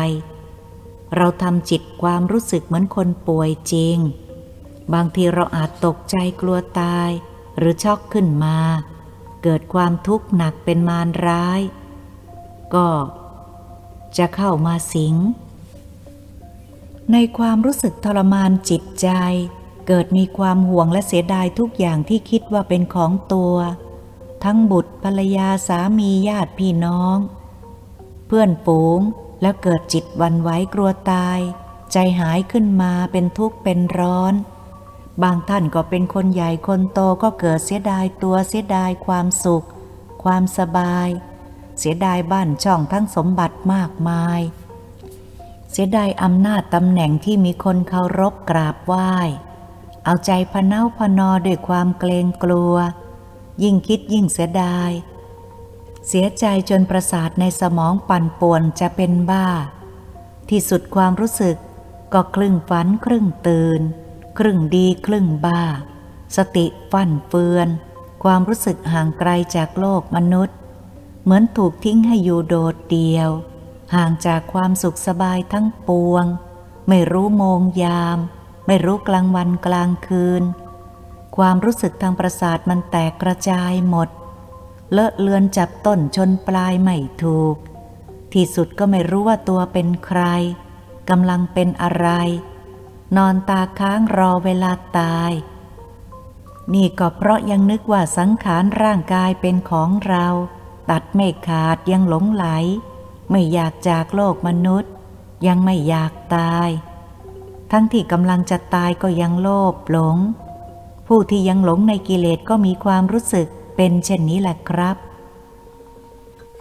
[1.15, 3.97] เราทำจิตความรู้สึกเหมือนคนป่วยจริง
[4.93, 7.09] บางทีเราอาจตกใจกลัวตาย
[7.57, 8.57] หรือช็อกขึ้นมา
[9.43, 11.61] เกิดความทุกข์หนักเป็นมารร้าย
[12.75, 12.87] ก็
[14.17, 15.15] จะเข้ามาสิง
[17.11, 19.09] ในความรู้สึกทรมานจิตใจ
[19.87, 23.55] เกิดมีความห่วงและเสียดายทุกอย่างที่คิดว่าเป็นของตัว
[24.43, 27.17] ทั้งบุตรภรรยาสามีญาติพี่น้อง
[28.27, 28.99] เพื่อนฝูง
[29.41, 31.39] แล้วเกิดจิตวันไหวกลัวตาย
[31.91, 34.33] ใจหายขึ้นมาเป็นทุกข์เป็นร้อน
[35.23, 39.65] บางท่านก็เป็นคนใหญ่คนโตก็เกิดเสียดายตัวเสียดายความสุข
[40.23, 41.09] ความสบาย
[41.79, 44.39] เสียดายบ้านช่องทั้งสมบัติมากมาย
[45.71, 49.11] เสียดายอำนาจตำแหน่งที่มีคนเคารพกราบไหว้
[50.05, 52.75] เอาใจพเนาพนอด้วยความเกรงกลัว
[53.63, 54.91] ยิ่งคิดยิ่งเสียดาย
[56.07, 59.47] เสียใจจนประสาทในสมองปั่นป่วนจะเป็นบ้า
[60.49, 61.57] ที่สุดความรู้สึก
[62.13, 63.81] ก็ครึ่งฝันครึ่งตื่น
[64.39, 65.61] ครึ่งดีครึ่งบ้า
[66.35, 67.67] สติฟั่นเฟือน
[68.23, 70.57] ความรู้สึกห่างไกลจากโลกมนุษย์
[71.23, 73.29] เหมือนถูกทิ้งให้อยู่โดดเดียว
[73.95, 76.25] ห่างจากความสุขสบายทั้งปวง
[76.89, 78.19] ไม่รู้โมงยาม
[78.67, 80.43] ไม่รู้กลางวันกลางคืน
[81.37, 84.09] ความรู้สึกทางประสาทมันแตกกระจายหมด
[84.91, 87.55] เลอะเลือนจับต้นชนปลายไม่ถูก
[88.33, 90.21] ที่สุดก็ไม่รู้ว่าตัวเป็นใคร
[91.09, 92.07] กำลังเป็นอะไร
[93.17, 95.31] นอนตาค้างรอเวลาตาย
[96.73, 100.27] นี่ก็เพราะยังนึกว่าสังขารร่างกายเป็นของเรา
[100.89, 102.45] ตัดไม่ขาดยังหลงไหล
[103.31, 104.91] ไม่อยากจากโลกมนุษย์
[105.47, 106.69] ยังไม่อยากตาย
[107.71, 110.17] ทั้งที่กำลังจะตายก็ยังโลภหลง
[111.07, 114.97] ผู้ที่ยังหลงในกิเลสก็มีความรู้สึกเป็นเช่นนี้แหละครับ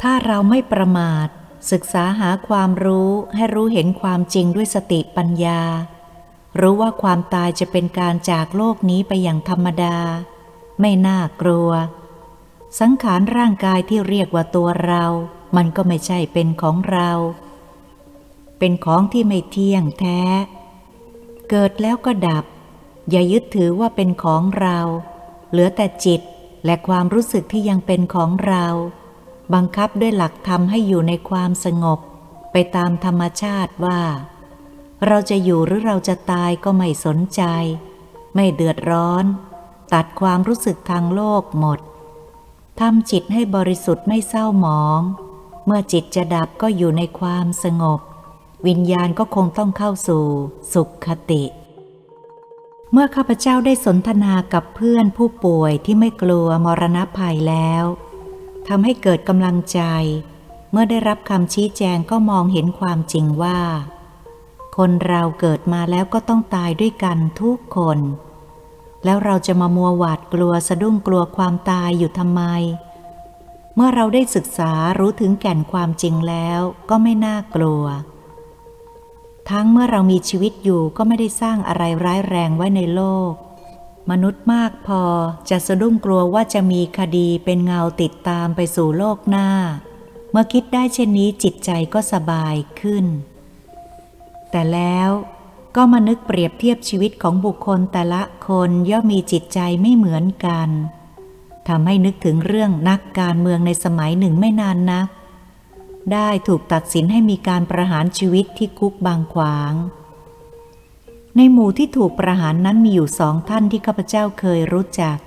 [0.01, 1.29] ถ้าเราไม่ประมาท
[1.71, 5.63] ศึกษาหาความรู้ให้รู้เห็นความจริงด้วยสติปัญญา
[6.61, 9.97] รู้ว่าความตายจะเป็นการจากโลกนี้ไปอย่างธรรมดา
[10.81, 11.71] ไม่น่ากลัว
[12.81, 15.05] สังขารร่างกายที่เรียกว่าตัวเรา
[15.57, 17.11] มันก็ไม่ใช่เป็นของเรา
[18.59, 20.21] เป็นของที่ไม่เที่ยงแท้
[21.51, 22.45] เกิดแล้วก็ดับ
[23.13, 24.79] อย่ายึดถือว่าเป็นของเรา
[25.51, 26.21] เหลือแต่จิต
[26.65, 28.67] และความรู้สึกที่ยังเป็นของเรา
[29.55, 31.99] บังคับด้วยหลักธรรมให้อยู่ในความสงบ
[32.53, 34.01] ไปตามธรรมชาติว่า
[35.07, 37.43] เราจะอยู่หรือเราจะตายก็ไม่สนใจ
[38.35, 39.25] ไม่เดือดร้อน
[39.95, 41.81] ตัดความรู้สึกทางโลกหมด
[42.81, 45.01] ทำจิตให้บริสุทธิ์ไม่เศร้าหมอง
[45.67, 48.01] เมื่อจิตจะดับก็อยู่ในความสงบ
[48.67, 50.25] วิญญาณก็คงต้องเข้าสู่
[50.73, 51.43] สุขคติ
[52.95, 57.85] เมื่อข้าพเจ้าได้สนทนากับเพื่อนผู้ป่วยที่ไม่กลัวมรณะภัยแล้ว
[58.69, 59.81] ทำให้เกิดกำลังใจ
[60.71, 63.61] เมื่อได้รับคำชี้แจงก็มองเห็นความจริงว่า
[64.77, 67.99] คนเราเกิดมาแล้วก็ต้องตายด้วยกันทุกคน
[69.05, 72.43] แล้วเราจะมามัวหวาดกลัวสะดุ้งกลัวความตายอยู่ทำไม
[73.75, 77.85] เมื่อเราได้ศึกษารู้ถึงแก่นความจริงแล้วก็ไม่น่ากลัว
[79.51, 83.33] ทั้งเมื่อเรามีชีวิตอยู่ก็ไม่ได้สร้างอะไรร้ายแรงไว้ในโลก
[84.11, 85.03] มนุษย์มากพอ
[85.51, 89.49] จะสะดุ้งกลัวว่าจะมีคดีเป็นเงาติดตามไปสู่โลกหน้า
[90.31, 93.07] เมื่อคิดได้เช่นนี้จิตใจก็สบายขึ้น
[94.51, 95.11] แต่แล้ว
[95.77, 100.69] ก็มานึกเปรียบเทียบชีวิตของบุคคลแต่ละคนย่อมมีจิตใจไม่เหมือนกัน
[101.69, 105.09] ทำให้นึกถึงเรื่องนักการเมืองในสมัยหนึ่งไม่นานนัก
[106.13, 109.73] ได้ถูกตัดสินให้มีการประหารชีวิตที่คุกบางขวาง
[111.37, 115.19] ในหมู่ที่ถูกประหารนั้นมีอยู่สองท่านที่ข้าพเจ้าเคยรู้จัก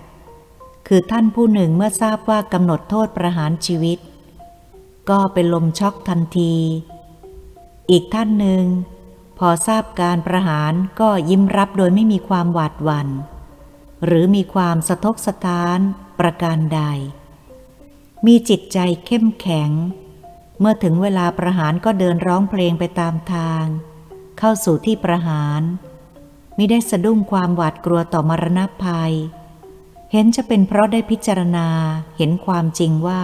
[0.88, 4.00] คือท่านผู้หนึ่งเมื่อทราบว่ากำหนดโทษประหารชีวิต
[5.10, 6.56] ก็เป็นลมช็อกทันที
[7.90, 8.64] อีกท่านหนึ่ง
[9.38, 13.10] พอทราบการประหารก็ยิ้มรับโดยไม่มีความหวาดหวัน่น
[14.06, 15.80] หรือมีความสะทกสะท้าน
[16.20, 16.82] ประการใด
[18.26, 19.72] มีจิตใจเข้มแข็ง
[20.60, 23.66] เมื่อถึงเวลาประหารก็เดินร้องเพลงไปตามทาง
[24.40, 25.62] เข้าสู่ที่ประหาร
[26.58, 29.14] มิได้สะดุ้งความหวาดกลัวต่อมรณภัย
[30.12, 31.68] เห็นจะเป็นเพราะได้พิจารณา
[32.18, 33.24] เห็นความจริงว่า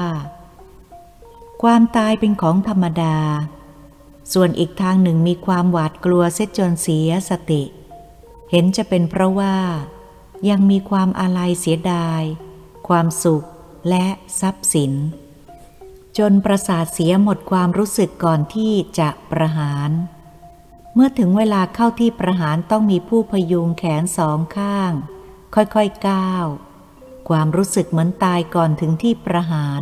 [1.63, 3.17] ความตายเป็นของธรรมดา
[4.34, 7.63] ส่วนอีกทางหนึ่งมีความหวาดกลัวเสียจนเสียสติ
[8.52, 9.56] เห็นจะเป็นเพราะว่า
[10.50, 12.22] ยังมีความอาลัยเสียดาย
[12.88, 13.46] ความสุข
[13.89, 14.06] และ
[14.39, 14.91] ทรัพย์สิน
[16.17, 19.89] จนประสาทเสียหมดความรู้สึกก่อนที่จะประหาร
[20.93, 24.91] เมื่อถึงเวลาเข้าที่ประหารต้องมีผู้พยุงแขนสองข้าง
[25.56, 26.45] ค่อยๆก้าว
[27.30, 29.82] ความรู้สึกเหมือนตายก่อนถึงที่ประหาร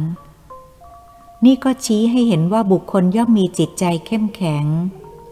[1.45, 4.65] นี่ก็ชี้ให้เห็นว่าบุคคลย่อมมีจิตใจเข้มแข็ง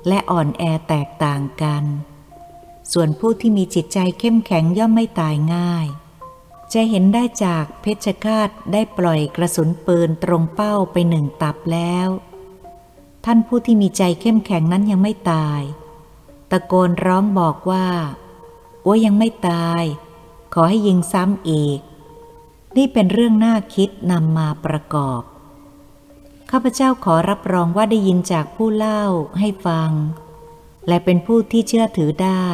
[0.07, 1.83] และอ่อนแอแตกต่างกัน
[2.91, 5.87] ส่วนผู้ที่มีจิตใจเข้มแข็งย่อมไม่ตายง่าย
[6.73, 12.09] จะเห็นได้จากเพชฌฆาตได้ปล่อยกระสุนปืนตรงเป้าไปหนึ่งตับแล้ว
[13.25, 15.61] ท่านผู้ที่มีใจเข้มแข็งนั้นยังไม่ตาย
[16.51, 17.87] ตะโกนร้องบอกว่า
[18.83, 19.83] โอ้ยังไม่ตาย
[20.53, 21.79] ขอให้ยิงซ้ำอีก
[22.77, 25.21] นี่เป็นเรื่องน่าคิดนำมาประกอบ
[26.51, 29.03] ข้าพเจ้าขอรับรองว่าได้ยินจากผู้เล่า
[29.39, 29.91] ให้ฟัง
[30.87, 32.47] และเป็นผู้ที่เชื่อถือได้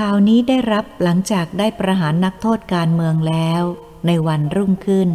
[0.00, 3.62] ข่าวนี้ได้รับหลังจากได้ประหารนักโทษการเมืองแล้ว
[4.06, 5.10] ในวันรุ่งขึ้น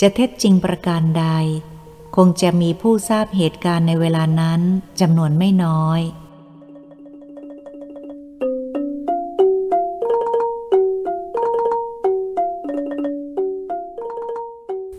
[0.00, 1.26] จะเท็จจริงประการใด
[2.16, 4.60] คงจะมีผู้ทราบเหตุการณ์ในเวลานั้น
[5.00, 6.00] จำนวนไม่น้อย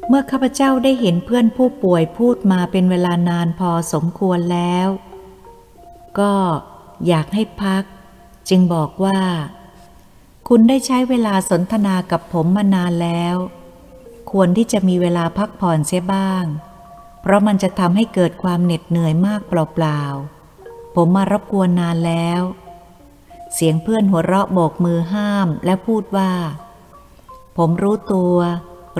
[0.07, 4.87] เมื่อข้าพเจ้าได้เห็นเพื่อนผู้ป่วยพูดมาเป็นเวลานานพอสมควรแล้ว
[6.19, 6.33] ก็
[7.07, 7.83] อยากให้พัก
[8.49, 9.19] จึงบอกว่า
[10.47, 13.35] คุณได้ใช้เวลาสนทนากับผมมานานแล้ว
[14.31, 16.43] ควรที่จะมีเวลาพักผ่อนเสียบ้าง
[17.21, 22.41] เพราะมันจะทำให้เกิดความเหน็ดเหนื่อยมากเปล่าๆ ผมมารบกวนนานแล้ว
[23.53, 26.31] เสียงเพื่อนหัวเราะโบกมือห้ามและพูดว่า
[27.57, 28.35] ผมรู้ตัว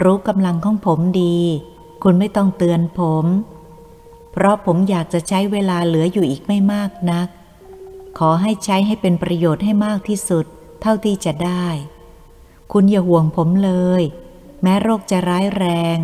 [0.04, 1.38] รู้กำลังของผมดี
[2.04, 3.26] คุณไม่ต้องเตือนผม
[4.32, 7.28] เพราะผมอยากจะใช้เวลาเหลืออยู่อีกไม่มากนัก
[8.18, 10.46] ขอให้ใช้ให้เป็นประโยชน์ให้มากที่สุด
[10.82, 11.68] เท่าที่จะได้
[12.72, 13.72] คุณอย่าห่วงผมเล
[14.02, 14.04] ย
[14.62, 15.98] แม้โรคจะร้ายแรง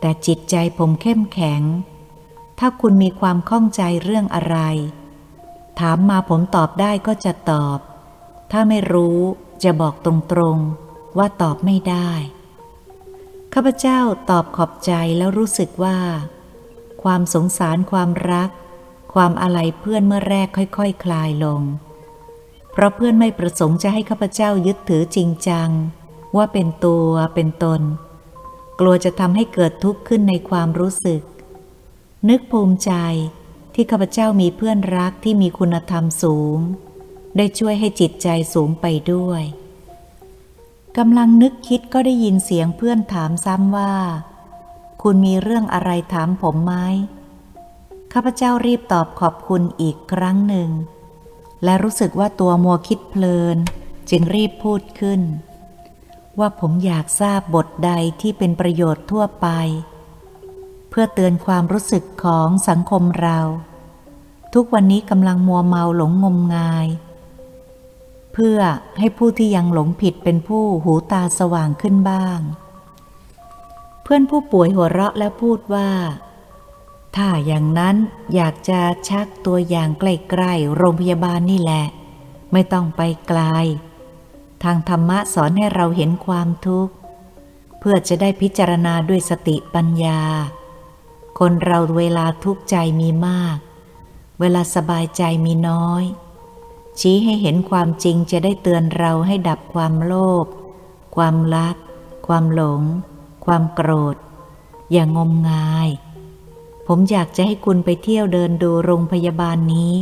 [0.00, 1.62] แต่จิตใจผมเข้มแข็ง
[2.58, 4.58] ถ้าคุณมีความข้องใจเรื่องอะไร
[5.80, 7.78] ถามมาผมตอบได้ก็จะตอบ
[8.52, 9.18] ถ้าไม่รู้
[9.64, 12.10] จะบอกตรงๆว่าตอบไม่ได้
[13.52, 14.00] ข้าพเจ้า
[14.30, 15.98] ตอบขอบใจแล้วรู้สึกว่า
[17.02, 18.50] ความสงสารความรัก
[19.12, 21.62] ความอะไรเพื่อนเมื่อแรกค่อยๆคคลายลง
[22.72, 25.70] เพราะเพื่อนไม่ประสงค์จะให้ข้าพเจ้ายึดถือจริงจัง
[26.36, 27.80] ว่าเป็นตัวเป็นตน
[28.80, 31.22] กลัวจะทำให้เกิดทุกข์ขึ้นในความรู้สึก
[32.28, 32.92] นึกภูมิใจ
[33.74, 36.58] ที่ข้าพเจ้ามีเพื่อนรักที่มีคุณธรรมสูง
[37.36, 39.42] ได้ช่วยให้จิตใจสูงไปด้วย
[40.98, 43.94] กำลังนึกคิดก็ได้ยินเสียงเพื่อนถามซ้ำว่า
[45.02, 46.74] คุณมีเรื่องอะไรถามผมไหม
[48.12, 50.70] ข้าพเจ้ารีบตอบขอบคุณอีกครั้งหนึ่ง
[51.64, 53.56] และรู้สึกว่าตัวมัวคิดเพลิน
[54.10, 55.20] จึงรีบพูดขึ้น
[56.38, 59.48] ว่าผมอยากทราบบทใดที่เป็นประโยชน์ทั่วไป
[60.90, 63.38] เพื่อเตือนความรู้สึกของสังคมเรา
[64.54, 66.88] ทุกวันนี้กำลังมัวเมาหลงงมงาย
[68.32, 68.58] เพื่อ
[68.98, 72.40] ให้ผู้ที่ยังหลงผิดเป็นผู้หูตาสว่างขึ้นบ้าง
[74.02, 75.90] เพื่อนผู้ป่วยหัวเราะและพูดว่า
[77.16, 77.96] ถ้าอย่างนั้น
[78.34, 81.84] อยากจะชักตัวอย่างใกล้ๆโรงพยาบาลนี่แหละ
[82.52, 83.40] ไม่ต้องไปไกล
[84.62, 86.94] ทางธรรมะสอนให้เราเห็นความทุกข์
[87.78, 90.22] เพื่อจะได้พิจารณาด้วยสติปัญญา
[91.38, 93.58] คนเราเวลาทุกข์ใจมีมาก
[94.40, 96.04] เวลาสบายใจมีน้อย
[97.00, 100.46] ชี้ให้เห็นความจริงจะได้เตือนเราให้ดับความโลภ
[101.16, 101.76] ความรัก
[102.26, 102.82] ความหลง
[103.44, 104.16] ความโกรธ
[104.92, 105.88] อย่างงมงาย
[106.92, 109.94] ผมอยากจะให้คุณไปเที่ยวเดินดูโรงพยาบาลนี้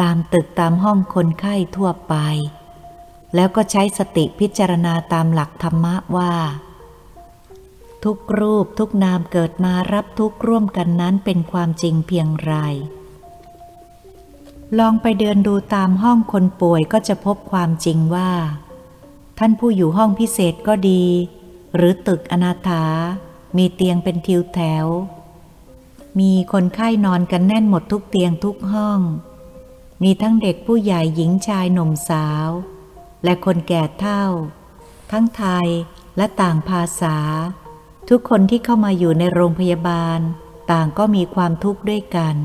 [0.00, 2.14] ตามตึกตามห้องคนไข้ทั่วไป
[3.34, 6.34] แล้วก็ใช้สติพิจารณาตามหลักธรรมะว่า
[8.04, 12.54] ทุกรูปทุกนามเกิดมารับทุกร่วมกันนั้นเป็นความจริงเพียงไร
[14.78, 18.32] ลองไปเดินดูตามห้องคนป่วยก็จะพบความจริงว่า
[19.38, 21.04] ท่านผู้อยู่ห้องพิเศษก็ดี
[21.76, 22.84] หรือตึกอนาถา
[23.56, 24.86] มีเตียงเป็นทิวแถว
[26.20, 29.00] มีคนไข้นอนกันแน่นหมดทุกเตียงทุกห้อง
[30.02, 32.48] มีทั้งเด็กผู้ใหญ่หญิงชายหนุ่มสาว
[33.24, 34.24] และคนแก่เฒ่า
[35.10, 35.68] ทั้งไทย
[36.16, 37.18] และต่างภาษา
[38.08, 40.20] ทุกคนที่เข้ามาอยู่ในโรงพยาบาล
[40.70, 42.36] ต่างก็มีความทุกข์ด้วยกัน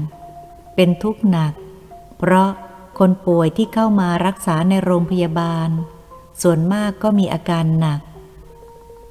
[0.76, 1.54] เป็นทุกข์หนัก
[2.18, 2.50] เพราะ
[3.00, 5.70] คนป่วยที่เข้ามารักษาในโรงพยาบาล
[6.42, 8.02] ส่วนมากก็มีอาการหนัก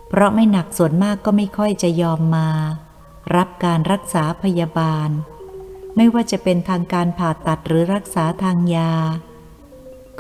[0.08, 2.48] เพราะไม่หนักส่วนมากก็ไม่ค่อยจะยอมมา
[3.34, 5.10] รับการรักษาพยาบาล
[5.96, 8.92] ไม่ว่าจะเป็นทางการผ่าตัดหรือรักษาทางยา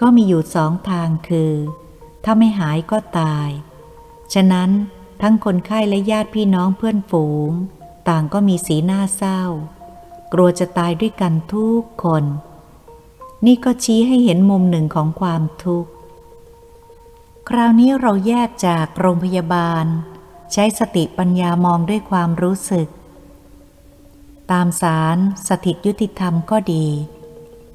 [0.00, 1.52] ก็มีอยู่สองทางคือ
[2.24, 3.50] ถ้าไม่หายก็ตาย
[4.34, 4.70] ฉะนั้น
[5.22, 7.52] ทั้งคนไข้และญาติพี่น้องเพื่อนฝูง
[8.08, 9.42] ต่างก็มีสีหน้าเศร้า
[10.32, 12.24] กลัวจะตายด้วยกันทุกคน
[13.46, 15.90] นี่ก็ชี้ให้เห็นมุมหนึ่งของความทุกข์
[17.48, 19.86] คราวนี้เราแยกจากโรงพยาบาล
[20.52, 22.88] ใช้สติปัญญามองด้วยความรู้สึก
[24.52, 25.16] ตามศาล
[25.48, 26.86] สถิตยุติธรรมก็ดี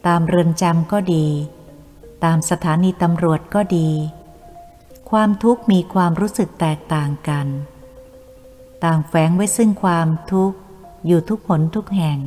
[0.07, 1.25] ตามเรือนจำก็ดี
[2.23, 3.89] ตามสถานีตำรวจก็ดี
[5.11, 7.47] ความทุกข์มีความรู้สึกแตกต่างกัน
[8.83, 10.57] ต่างแฝงไว้ซึ่งความทุกข์
[11.05, 12.19] อยู่ทุกผลทุกแห่ง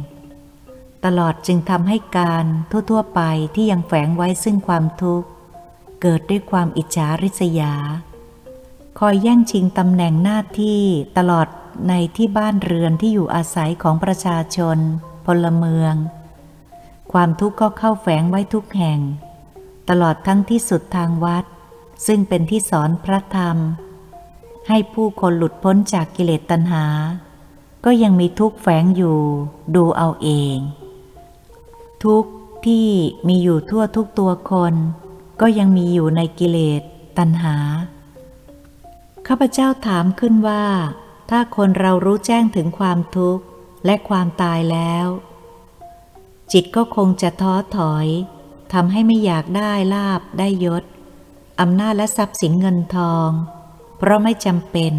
[1.04, 2.44] ตลอดจึงทำให้การ
[2.90, 3.20] ทั่วๆไป
[3.54, 5.28] ที่ยังแฝงไว้ซึ่งความทุกข์
[6.02, 7.74] เกิดด้วยความอิจฉาริษยา
[8.98, 10.80] คอยแย่งชิงตำแหน่งหน้าที่
[11.18, 11.48] ตลอด
[11.88, 14.78] ในที่บ้านเรือนที่อยู่อาศัยของประชาชน
[15.26, 15.94] พลเมือง
[17.12, 19.00] ความทุกข์ก็เข้าแฝงไว้ทุกแห่ง
[19.88, 21.44] ตลอดทั้งที่สุดทางวัด
[22.06, 23.56] ซึ่งเป็นที่สอนพระธรรม
[24.68, 26.86] ให้ผู้คนหลุดพ้นจากกิเลสตัณหา
[27.84, 29.18] ก็ยังมีทุกข์แฝงอยู่
[29.74, 30.56] ดูเอาเอง
[32.04, 32.30] ทุกข์
[32.66, 32.88] ที่
[33.28, 34.74] มีอยู่ทั่วทุกตัวคน
[35.40, 36.82] ก็ยังมีอยู่ในกิเลส
[37.18, 37.56] ตัณหา
[39.28, 40.64] ข้าพเจ้าถามขึ้นว่า
[41.30, 43.44] ถ้าคนเรารู้แจ้งถึงความทุกข์
[43.86, 45.06] และความตายแล้ว
[46.52, 48.06] จิตก็คงจะท้อถอย
[48.72, 50.84] ทำให้ไม่อยากได้ลาบได้ยศ
[51.60, 53.30] อำนาจและทรัพย์สินเงินทอง
[53.98, 54.94] เพราะไม่จำเป็น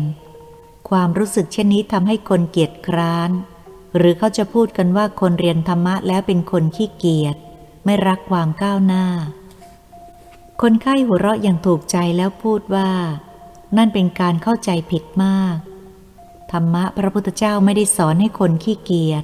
[0.90, 3.32] ความรู้สึกเช่นนี้ทำให้คนเกียจคร้าน
[3.98, 7.36] หรือเขาจะพูดกันว่าคนเรียนธรรมะแล้วเป็นคนขี้เกียจ
[7.86, 9.06] ไม่รักความก้าวหน้า
[10.62, 12.90] คนไข้หัวเราะอย่างถูกใจแล้วพูดว่า
[13.78, 15.58] นั่นเป็นการเข้าใจผิดมาก
[16.52, 19.24] ธรรมะพระพุทธเจ้าไม่ได้สอนให้คนขี้เกียจ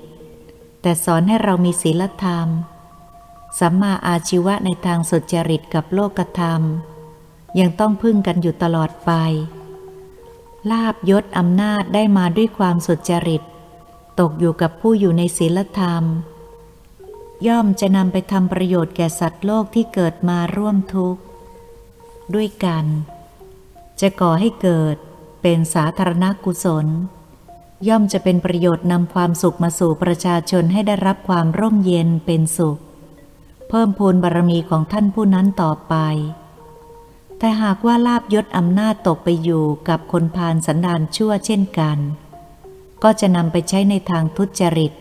[0.82, 2.48] แต่สอนให้เรามีศีลธรรม
[3.60, 6.62] สัมมาอาชีวะในทางสุจริตกับโลกธรรม
[7.60, 9.12] ยังต้องพึ่งกันอยู่ตลอดไป
[10.72, 13.44] ลาบยศอำนาจได้มาด้วยความสุจริต
[14.20, 16.04] ตกอยู่กับผู้อยู่ในศีลธรรม
[17.48, 21.22] ย่อมจะนำไปทำประโยชน์แก่สัตว์โลกที่เกิดมาร่วมทุกข์
[22.36, 22.86] ด้วยกัน
[24.02, 24.96] จะก่อให้เกิด
[25.42, 26.88] เป็นสาธารณกุศล
[27.88, 32.80] ย่อมจะเป็นประโยชน์นำความสุขมาสู่ประชาชนให้ได้รับความร่มเย็นเป็นสุข
[33.70, 35.96] เพิ่มพูนบารมีของท่านผู้นั้นต่อไป
[37.40, 41.98] แต่หากว่าลาบยศอำนาจตกไปอยู่กับคนพาลสันดานชั่วเช่นกัน
[43.04, 44.94] ก็จะนำไปใช้ในทางทุจริต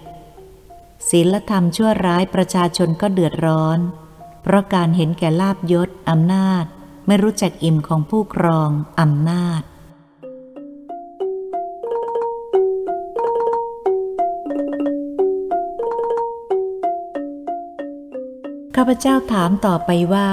[1.09, 3.79] ศีลธรรมชั่วร้ายประชาชนก็เดือดร้อน
[4.43, 6.65] เพราะการเห็นแก่ลาบยศอำนาจ
[7.13, 8.71] ไม่รู้จักอิ่มของผู้ครอง
[9.01, 9.63] อำนาจ
[18.77, 20.31] ข้าพเจ้าถามต่อไปว่า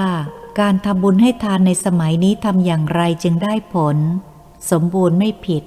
[0.60, 3.96] การทำบุญให้ทานในสมัยนี้ทำอย่างไรจึงได้ผล
[4.70, 5.64] สมบูรณ์ไม่ผิด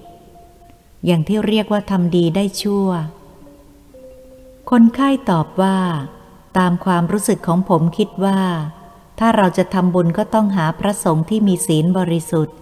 [1.05, 2.87] อย่างที่เรียกว่าทำดีได้ชั่ว
[4.69, 5.77] คนไข้ตอบว่า
[6.57, 8.39] ตามความรู้สึกของผมคิดว่า
[9.23, 12.55] ถ้าเราจะทำบุญก็ต้องหาพระสงฆ์ที่มีศีลบริสุทธิ์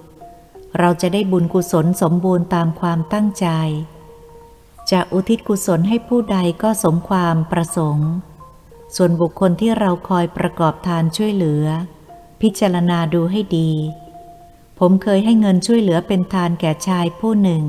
[0.79, 3.47] เราจะได้บุญกุศลสมบูรณ์ตามความตั้งใจ
[4.91, 8.09] จะอุทิศกุศลให้ผู้ใดก็สมความประสงค์
[8.95, 11.65] ส่วนบุคคลที่เราคอยประกอบทานช่วยเหลือ
[12.41, 13.71] พิจารณาดูให้ดี
[14.79, 17.63] ผมเคยให้เงินช่วยเหลือเป็นทานแก่ชายผู้หนึ่ง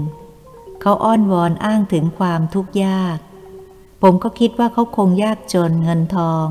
[0.81, 3.19] เขาอ้อนวอนอ้างถึงความทุกข์ยาก
[4.03, 6.49] ผมก็คิดว่าเขาคงยากจนเงินทอง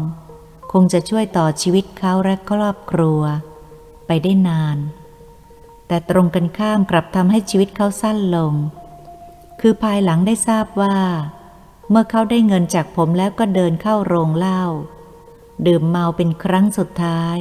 [0.71, 3.21] คงจะช่วยต่อชีวิตเขาและครอบครัว
[4.07, 4.77] ไปได้นาน
[5.87, 8.53] แต่ตรงกันข้ามกลับทำให้ชีวิตเขาสั้นลง
[9.61, 10.97] คือภายหลังได้ทราบว่า
[11.89, 14.63] เมื่อเขาได้เงินจากผมแล้วก็เดินเข้าโรงเหล้า
[15.67, 17.37] ดื่มเมาเป็นครั้งสุดท้าย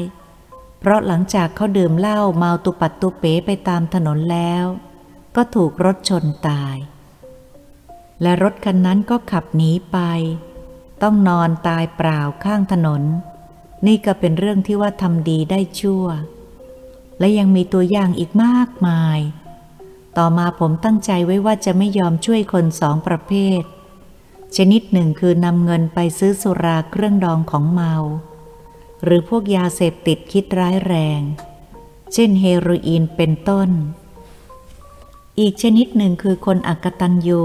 [0.81, 4.65] เพราะหลังจากเขาดื่มเหล้าเมาตุปัดตุเป๋ไปตามถนนแล้ว
[5.37, 6.77] ก็ถูกรถชนตาย
[8.23, 9.99] และรถคันนั้นก็ขับหนีไป
[11.03, 13.03] ต้องนอนตายเปล่าข้างถนน
[13.87, 16.07] นี่ก็เป็นเรื่องที่ว่าทำดีได้ชั่ว
[17.19, 19.19] และยังมีตัวอย่างอีกมากมาย
[20.19, 23.63] ต่อมาผมตั้งใจไว้ว่าจะไม่ยอมช่วยคนสองประเภท
[24.57, 27.95] ชนิดหนึ่งคือนำเงินไปซื้อสุราเครื่องดองของเมา
[29.05, 31.21] หรือพวกยาเสพติดคิดร้ายแรง
[32.13, 33.71] เช่นเฮโรอีนเป็นต้น
[35.41, 37.45] อีกชนิดหนึ่งคือคนอักตันยู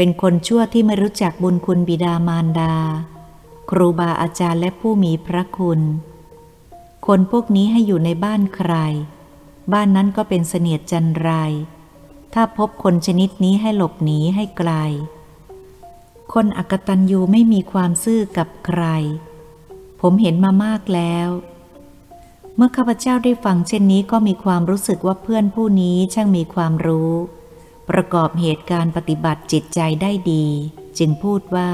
[0.00, 2.74] เป็นคนชั่วที่ไม่รู้จักบุญคุณบิดามารดา
[3.70, 5.80] ครูบาอาจารย์และผู้มีพระคุณ
[7.06, 8.72] คนพวกนี้ให้อยู่ในบ้านใคร
[9.72, 11.30] บ้านนั้นก็เป็นเสนียดจันไร
[12.34, 14.72] ถ้าพบคนชนิดนี้ให้หลบหนีให้ไกล
[16.32, 18.82] คนอักตันยูไม่มีความซื่อกับใคร
[20.00, 21.28] ผมเห็นมามากแล้ว
[22.56, 27.12] เมื่อข้าพเจ้าได้ฟังเช่นนี้ก็มีความรู้สึกว่าเพื่อนผู้นี้ช่างมีความรู้
[27.90, 30.46] ประกอบเหตุการณ์ปฏิบัติจิตใจได้ดี
[30.98, 31.72] จึงพูดว่า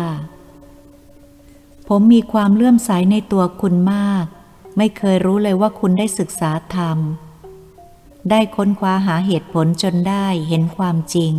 [1.89, 4.27] ผมมีความเลื่อมใสในตัวคุณมาก
[4.77, 6.99] ไม่เคยรู้เลยว่าคุณได้ศึกษาธรรม
[8.31, 11.35] ได้ค้นคว้าหาเหตุผลจนได้เห็นความจริง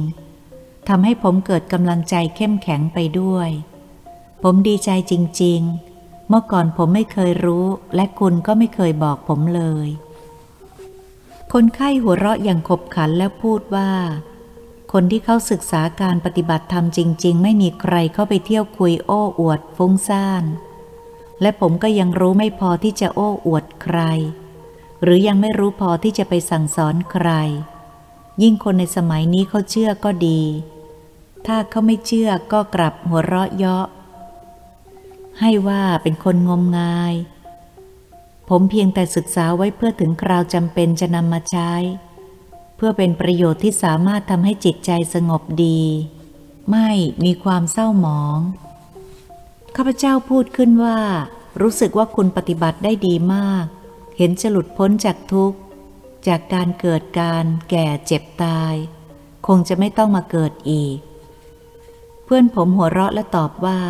[0.88, 3.50] ทำให้ผมเกิดกำลังใจเข้มแข็งไปด้วย
[4.44, 5.14] ผมดีใจจ
[5.44, 5.60] ริง
[5.96, 7.66] ๆ เมื่อก่อนผมไม่เคยรู้
[7.96, 9.88] และคุณก็ไม่เคยบอกผมเลย
[11.54, 13.92] คนไข้หัวเราะอย่างขบขันแล้วพูดว่า
[14.98, 20.44] คนที่เขาศึกษาการปฏิบัติธรรมจริง ๆ ไม่มีใครเข้าไปเที่ยวคุยโอ้อวดฟุ้งซ่าน
[21.42, 24.00] และผมก็ยังรู้ไม่พอที่จะโอ้อวดใคร
[25.04, 27.30] หรือยังไม่รู้พอที่จะไปสั่งสอนใคร
[28.42, 30.42] ยิ่งคนในสมัยนี้เขาเชื่อก็ดี
[31.46, 33.88] ถ้าเขาไม่เชื่อก็กลับหัวเราะเยาะ
[35.40, 37.16] ให้ว่าเป็นคนงมงาย
[38.50, 41.72] ผมเพียงแต่ศึกษาไว้เพื่อถึงคราวจำเป็นจะนำมาใช้
[42.76, 45.82] เพื่อเป็นประโยชน์ที่สามารถทำให้จิตใจสงบดี
[46.72, 46.90] ไม่
[47.26, 48.40] มีความเศร้าหมอง
[49.76, 51.00] ข้าพเจ้าพูดขึ้นว่า
[51.62, 53.66] รู้สึกว่าคุณปฏิบัติได้ดีมาก
[54.18, 55.58] เห็นจะหลุดพ้นจากทุกข์
[56.28, 58.74] จากการเกิดการแก่เจ็บตาย
[59.48, 60.98] คงจะไม่ต้องมาเกิดอีก
[62.24, 63.82] เพื่อนผมหัวเราะและตอบว่า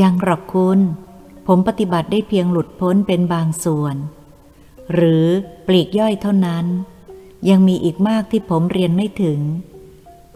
[0.00, 0.78] ยังหรอกคุณ
[1.46, 3.96] ผมปฏิบัติได้เพียงหลุดพ้นเป็นบางส่วน
[4.92, 5.26] หรือ
[5.66, 6.66] ปลีกย่อยเท่านั้น
[7.50, 9.40] ยังมีอีกมากที่ผมเรียนไม่ถึง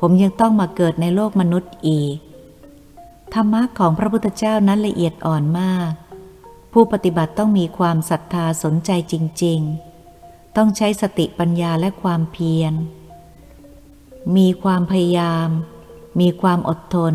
[0.00, 2.16] ผมยังต้องมาเกิดในโลกมนุษย์อีก
[3.34, 5.92] ธรรมะของพระพุทธเจ้านั้นละเอียดอ่อนมาก
[6.72, 9.60] ผู้ปฏิบัติต้องมีความศรัทธาสนใจจริง
[10.08, 12.72] ๆ ต้องใช้สติปัญญาและความเพียร
[14.36, 15.48] มีความพยายาม
[16.20, 17.14] มีความอดทน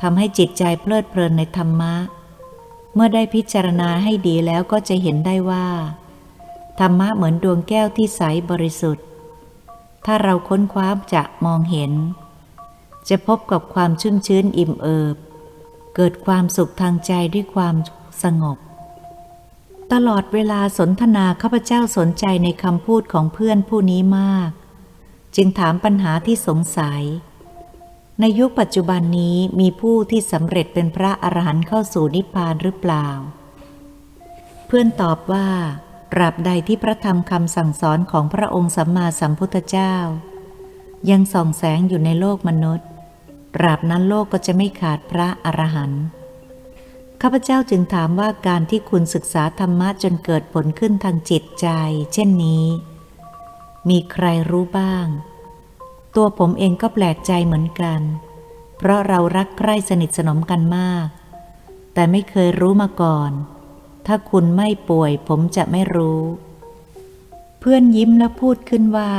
[0.00, 1.94] ทำให้จิตใจเพลิดเพลินในธรรมะ
[2.94, 5.66] เมื่อได้พิจารณาให้ดีแล้วก็จะเห็นได้ว่า
[6.80, 8.20] ธรรมะเหมือนดวงแก้วที่ใส
[8.50, 9.04] บริสุทธิ์
[10.04, 11.92] ถ้าเราค้นคว้าจะมองเห็น
[13.08, 15.16] จะพบกับความชุ่มชื้นอิ่มเอิบ
[15.96, 17.74] เกิดความสุขทางใจด้วยความ
[18.22, 18.58] สงบ
[19.92, 24.50] ตลอดเวลาสนทนาข้าพเจ้าสนใจในคำพูดของเพื่อนผู้นี้มาก
[25.36, 27.02] จึงถามปัญหาที่สงสัย
[28.20, 33.08] ในยุคปัจจุบันนี้มีผู้ที่สำเร็จเป็นพระอรหันต์เข้าสู่นิพพานหรือเปล่า
[34.66, 35.48] เพื่อนตอบว่า
[36.12, 39.94] ตราบใดที่พระธรรมคำสั่งสอนของพระองค์สัมมาสัมพุทธเจ้า
[41.10, 42.88] ยังส่องแสงอยู่ในโลกมนุษย์
[43.54, 46.04] ตราบนั้นโลกก็จะไม่ขาดพระอรหันต์
[47.20, 51.68] ข้าพเจ้าจึงถามว่าการที่คุณศึกษาธรรมะจนเกิดผลขึ้นทางจิตใจ
[52.12, 52.66] เช่นนี้
[53.88, 55.06] มีใครรู้บ้าง
[56.16, 58.00] ตัวผมเองก็แปลกใจเหมือนกัน
[58.78, 61.06] เพราะเรารักใคร่สนิทสนมกันมาก
[61.94, 63.32] แต่ไม่เคยรู้มาก่อน
[64.06, 66.22] ถ้าคุณไม่ป่วยผมจะไม่รู้
[67.60, 69.12] เพื่อนยิ้มแล้วพูดขึ้นว่า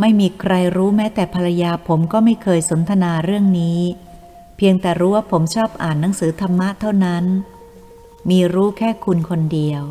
[0.00, 3.80] ไม่มีใครรู้แม้แต่ภรรยาผมก็ไม่เคยสนทนาเรื่องนี้
[4.56, 7.24] เพียงแต่รู้ว่าผมชอบอ่านหนังสือธรรมะเท่านั้น
[8.28, 9.82] มีรู้แค่คุณคนเดียว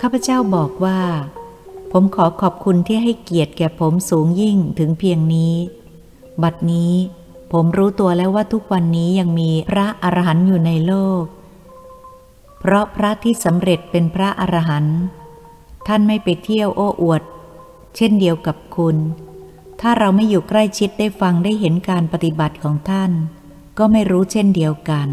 [0.00, 1.00] ข้าพเจ้าบอกว่า
[1.90, 5.54] ผมขอขอบคุณที่ให้เกียรติแก่ผมสูงยิ่งถึงเพียงนี้
[6.42, 6.94] บัดนี้
[7.52, 11.24] ผมรู้ตัวแล้วว่าทุกวันนี้ยังมีพระอรหันต์อยู่ในโลก
[12.60, 14.98] เพราะพระที่สำเร็จเป็นพระอรหันต์
[15.86, 17.22] ท่านไม่ไปเที่ยวโอ้อวด
[17.96, 18.96] เช่นเดียวกับคุณ
[19.80, 23.10] ถ้าเราไม่อยู่ใกล้ชิดได้ฟังได้เห็นการปฏิบัติของท่าน
[23.78, 25.08] ก็ไม่รู้เช่นเดียวกัน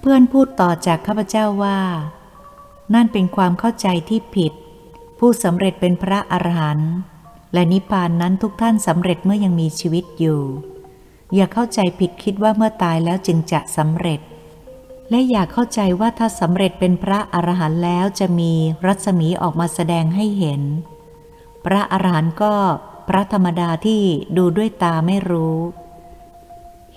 [0.00, 1.80] เพื่อนพูดต่อจากข้าพเจ้าว่า
[2.94, 4.52] นั่นเป็นความเข้าใจที่ผิด
[5.24, 6.92] ผู้สำเร็จเป็นพระอรหันต์
[7.54, 10.40] และนิพพานนั้นทุกท่านสำเร็จเมื่อยังมีชีวิตอยู่
[11.34, 14.20] อย่าเข้าใจผิดคิดว่าเมื่อตายแล้วจึงจะสำเร็จ
[15.10, 18.52] และอย่าเข้าใจว่าถ้าสำเร็จเป็นพระอรหันต์แล้วจะมี
[18.86, 20.62] รัศมีออกมาแสดงให้เห็น
[21.64, 22.54] พระอรหันต์ก็
[23.08, 24.02] พระธรรมดาที่
[24.36, 25.56] ดูด้วยตาไม่รู้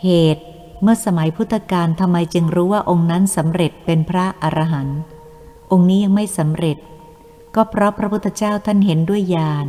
[0.01, 0.43] เหตุ
[0.81, 4.97] เมื่อสมัยพุทธกาลทำไมจึงรู้ว่าองค์นั้นสำเร็จเป็นพระอรหันต์
[5.71, 6.79] องค์นี้ยังไม่สำเร็จ
[7.55, 9.67] ก็เพราะพระพุทธเจ้าท่านเห็นด้วยญาณ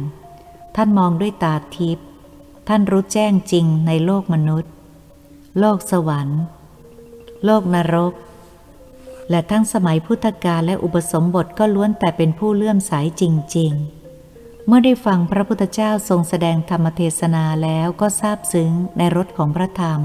[0.76, 2.06] ท่านมองด้วยตาทิพย์
[2.68, 4.72] ท่านรู้แจ้งจริงในโลกมนุษย์
[5.58, 6.42] โลกสวรรค์
[7.44, 8.12] โลกนรก
[9.30, 13.22] และทั้งสมัยพุทธกาลและอุปสมบทก็ล้วนแต่เป็นผู้เลื่อมใสจ
[13.56, 20.00] ริง ๆ เมื่อได้ฟังพระพุทธเจ้าทรงแสดงธรรมเทศนาแล้วก็ทราบซึ้งในรสของพระธรรม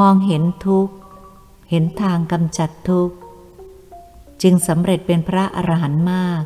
[0.00, 0.94] มองเห็นทุกข์
[1.70, 3.16] เห็นทางกำจัดทุกข์
[4.42, 6.42] จึงสำเร็จเป็นพระอรหันต์มาก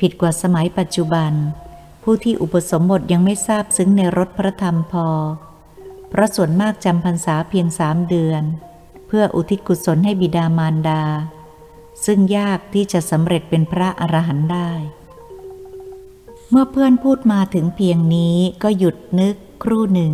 [0.00, 1.32] ผิดกว่าสมัยปัจจุบัน
[2.02, 5.08] ผู้ที่อุปสมบทยังไม่ทราบซึ้งในรสพระธรรมพอ
[6.08, 8.42] เพราะส่วนมากจำพรรษาเพียงสามเดือน
[9.06, 11.02] เพื่ออุทิศกุศลให้บิดามารดา
[12.04, 14.70] ซึ่งยากที่จะสำเร็จเป็นพระอรหันต์ได้
[16.50, 20.12] เมื่อเพื่อนพูดมาถึงเพียงนี้ก็หยุดนึกครู่หนึ่ง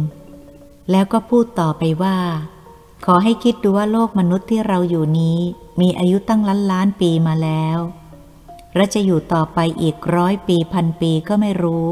[0.90, 2.18] แล้วก็พูดต่อไปว่า
[3.04, 5.40] ขอให้คิดดูว่าโลกมนุษย์ที่เราอยู่นี้
[5.80, 7.78] มีอายุตั้งล้านล้านปีมาแล้ว
[8.76, 11.88] และจะอยู่ต่อไปอีกร้อยปีพันปีก็ไม่รู้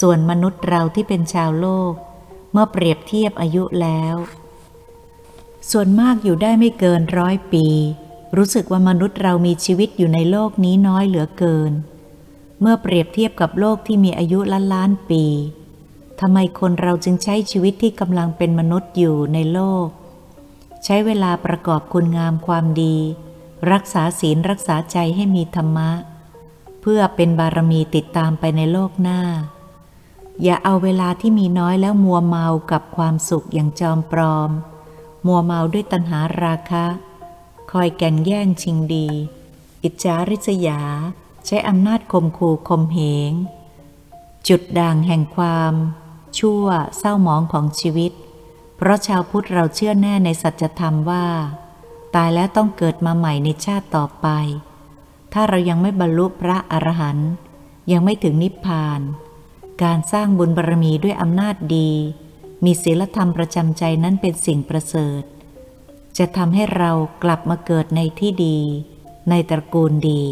[0.00, 1.92] ส่วนมนุษย์เราที่เป็นชาวโลก
[2.52, 4.16] เมื่อเปรียบเทียบอายุแล้ว
[5.70, 7.66] ส่วนมากอยู่ได้ไม่เกินร้อยปี
[8.36, 11.72] รู้สึกว่ามนุษย์เรามีชีวิตอยู่ในโลกนี้น้อยเหลือเกิน
[12.60, 15.24] เมื่อเปรียบเทียบกับโลกที่มีอายุล้านล้านปี
[16.20, 19.86] ทำไมคนเราจึงใช้ชีวิตที่กำลังเป็นมนุษย์อยู่ในโลก
[20.84, 22.96] ใช้เวลาประกอบคุณงามความดี
[23.72, 25.90] รักษาศีลรักษาใจให้มีธรรมะ
[26.80, 29.20] เพื่อเป็นบารมีติดตามไปในโลกหน้า
[30.42, 34.50] อย่าเอาเวลาที่มีน้อยแล้วมัวเมากับความสุขอย่างจอมปลอม
[35.26, 36.86] มัวเมาด้วยตัณหาราคะ
[37.70, 39.08] คอยแก่งแย่งชิงดี
[39.82, 40.80] อิจฉาริษยา
[41.46, 42.98] ใช้อำนาจข่มขู่ข่มเห
[43.30, 43.32] ง
[44.48, 45.74] จุดด่างแห่งความ
[46.38, 46.64] ชั่ว
[46.98, 51.26] เศร้าหมองของชีวิตเพราะชาวพุทธเราเชื่อแน่ในสัจธรรมว่า
[52.14, 54.28] ตายแล้วต้องเกิดมาใหม่ในชาติต่อไป
[55.32, 57.30] ถ้าเรายังไม่บรรลุพระอรหันต์
[57.92, 59.00] ยังไม่ถึงนิพพาน
[59.82, 61.90] การสร้างบุญบารมีด้วยอำนาจดี
[62.64, 65.22] มีศีลธรรมประจำใจนั้นเป็นสิ่งประเสริฐ
[66.18, 66.90] จะทำให้เรา
[67.22, 68.58] กลับมาเกิดในที่ดี
[69.30, 70.24] ในตระกูลดี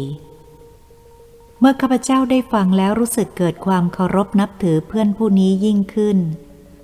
[1.59, 6.17] เมื่อข้าพเจ้าได้ฟังแล้วรู้สึกเกิดความเคารพนับถือเพื่อนผู้นี้ยิ่งขึ้น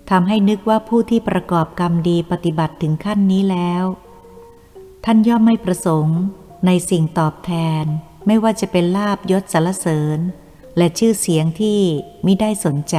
[0.09, 3.83] ทำให้นึกว่าผู้ที่ประกอบกรรมดีปฏิบัติถึงขั้นนี้แล้ว
[5.05, 6.19] ท่านย่อมไม่ประสงค์
[6.65, 7.51] ในสิ่งตอบแท
[7.81, 7.85] น
[8.27, 10.19] ไม่ว่าจะเป็นลาบยศสารเสริญ
[10.77, 11.79] และชื่อเสียงที่
[12.23, 12.97] ไม่ได้สนใจ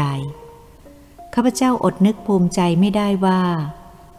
[1.35, 3.43] ข้าพเจ้าอดนึกภูมิใจไม่ได้ว่า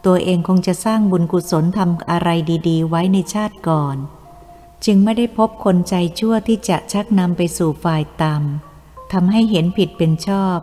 [0.06, 2.28] ตัวเองคงจะสร้างบุญกุศลทำอะไร
[2.68, 3.96] ดีๆ ไว้ในชาติก่อน
[4.84, 10.58] จึงไม่ได้พบคนใจชั่วที่จะชักนำไปสู่ฝ่ายต่ำทำให้เห็นผิดเป็นชอบ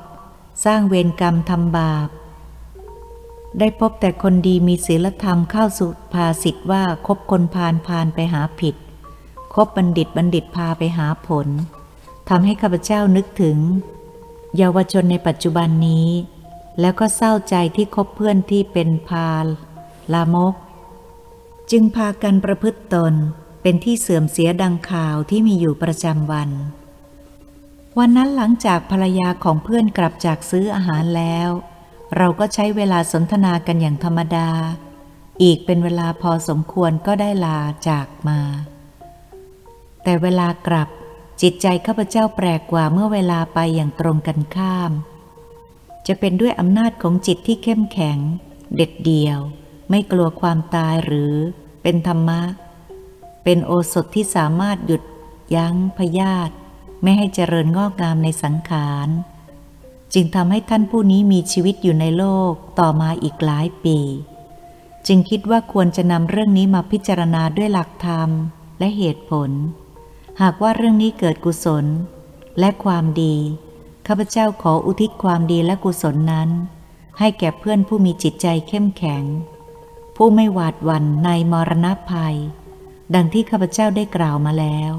[0.66, 2.10] สร้างเวรกรรมทำบาป
[3.60, 8.76] ได้พบแต่คนดีมีศีลธรรมเข้าสุภาษิตว่าคบคนพาลพาลไปหาผิด
[9.54, 11.48] คบบัณฑิตบัณฑิตพาไปหาผล
[12.30, 13.58] ทำให้ข้าพเจ้านึกถึง
[14.58, 16.08] เยาวชนในปัจจุบันนี้
[16.80, 19.46] แล้วก็เศร้าใจที่คบเพื่อนที่เป็นพาล
[20.14, 20.56] ลามก
[21.72, 23.14] จึงพากันประพฤติตน
[23.62, 26.50] เป็นที่เสื่อมเสียดังข่าวที่มีอยู่ประจำวัน
[28.00, 31.50] วันนั้นหลังจากภรรยาของเพื่อนกลับจากซื้ออาหารแล้ว
[32.18, 34.50] เราก็ใช้เวลาสนทนากันอย่างธรรมดา
[35.44, 38.40] อีกเป็นเวลาพอสมควรก็ได้ลาจากมา
[40.04, 40.90] แต่เวลากลับ
[41.42, 44.92] จิตใจข้าพเจ้าแปลกกว่าเมื่อเวลาไปอย่างตรงกันข้าม
[46.08, 48.18] จะเป็นด้วยอำนาจของจิตที่เข้มแข็ง
[48.76, 49.40] เด็ดเดี่ยว
[49.90, 51.34] ไม่กลัวความตายหรือ
[51.82, 52.42] เป็นธรรมะ
[53.44, 55.04] เป็นโอสถที่สามารถหยุด
[55.56, 56.54] ยั้งพยาธิ
[57.04, 59.10] ไม่ให้เจริญงอกงามในสังขาร
[60.14, 64.00] จึงทำให้ท่านผู้นี้มีชีวิตอยู่ในโลกต่อมาอีกหลายปี
[65.08, 68.30] จึงคิดว่าควรจะนำเรื่องนี้มาพิจารณาด้วยหลักธรรม
[68.80, 69.52] และเหตุผล
[70.42, 71.86] หากว่าเรื่องนี้เกิดกุศล
[72.60, 73.36] และความดี
[74.08, 76.50] ข้าพเจ้าขออุทิศความดีและกุศลนั้น
[77.20, 79.24] ให้แก่เพื่อนผู้มีจิตใจเข้มแข็ง
[80.16, 82.38] ผู้ไม่หวาดหวั่นในมรณภัย
[83.16, 84.94] ดังที่ข้าพเจ้าได้กล่าวมาแล้ว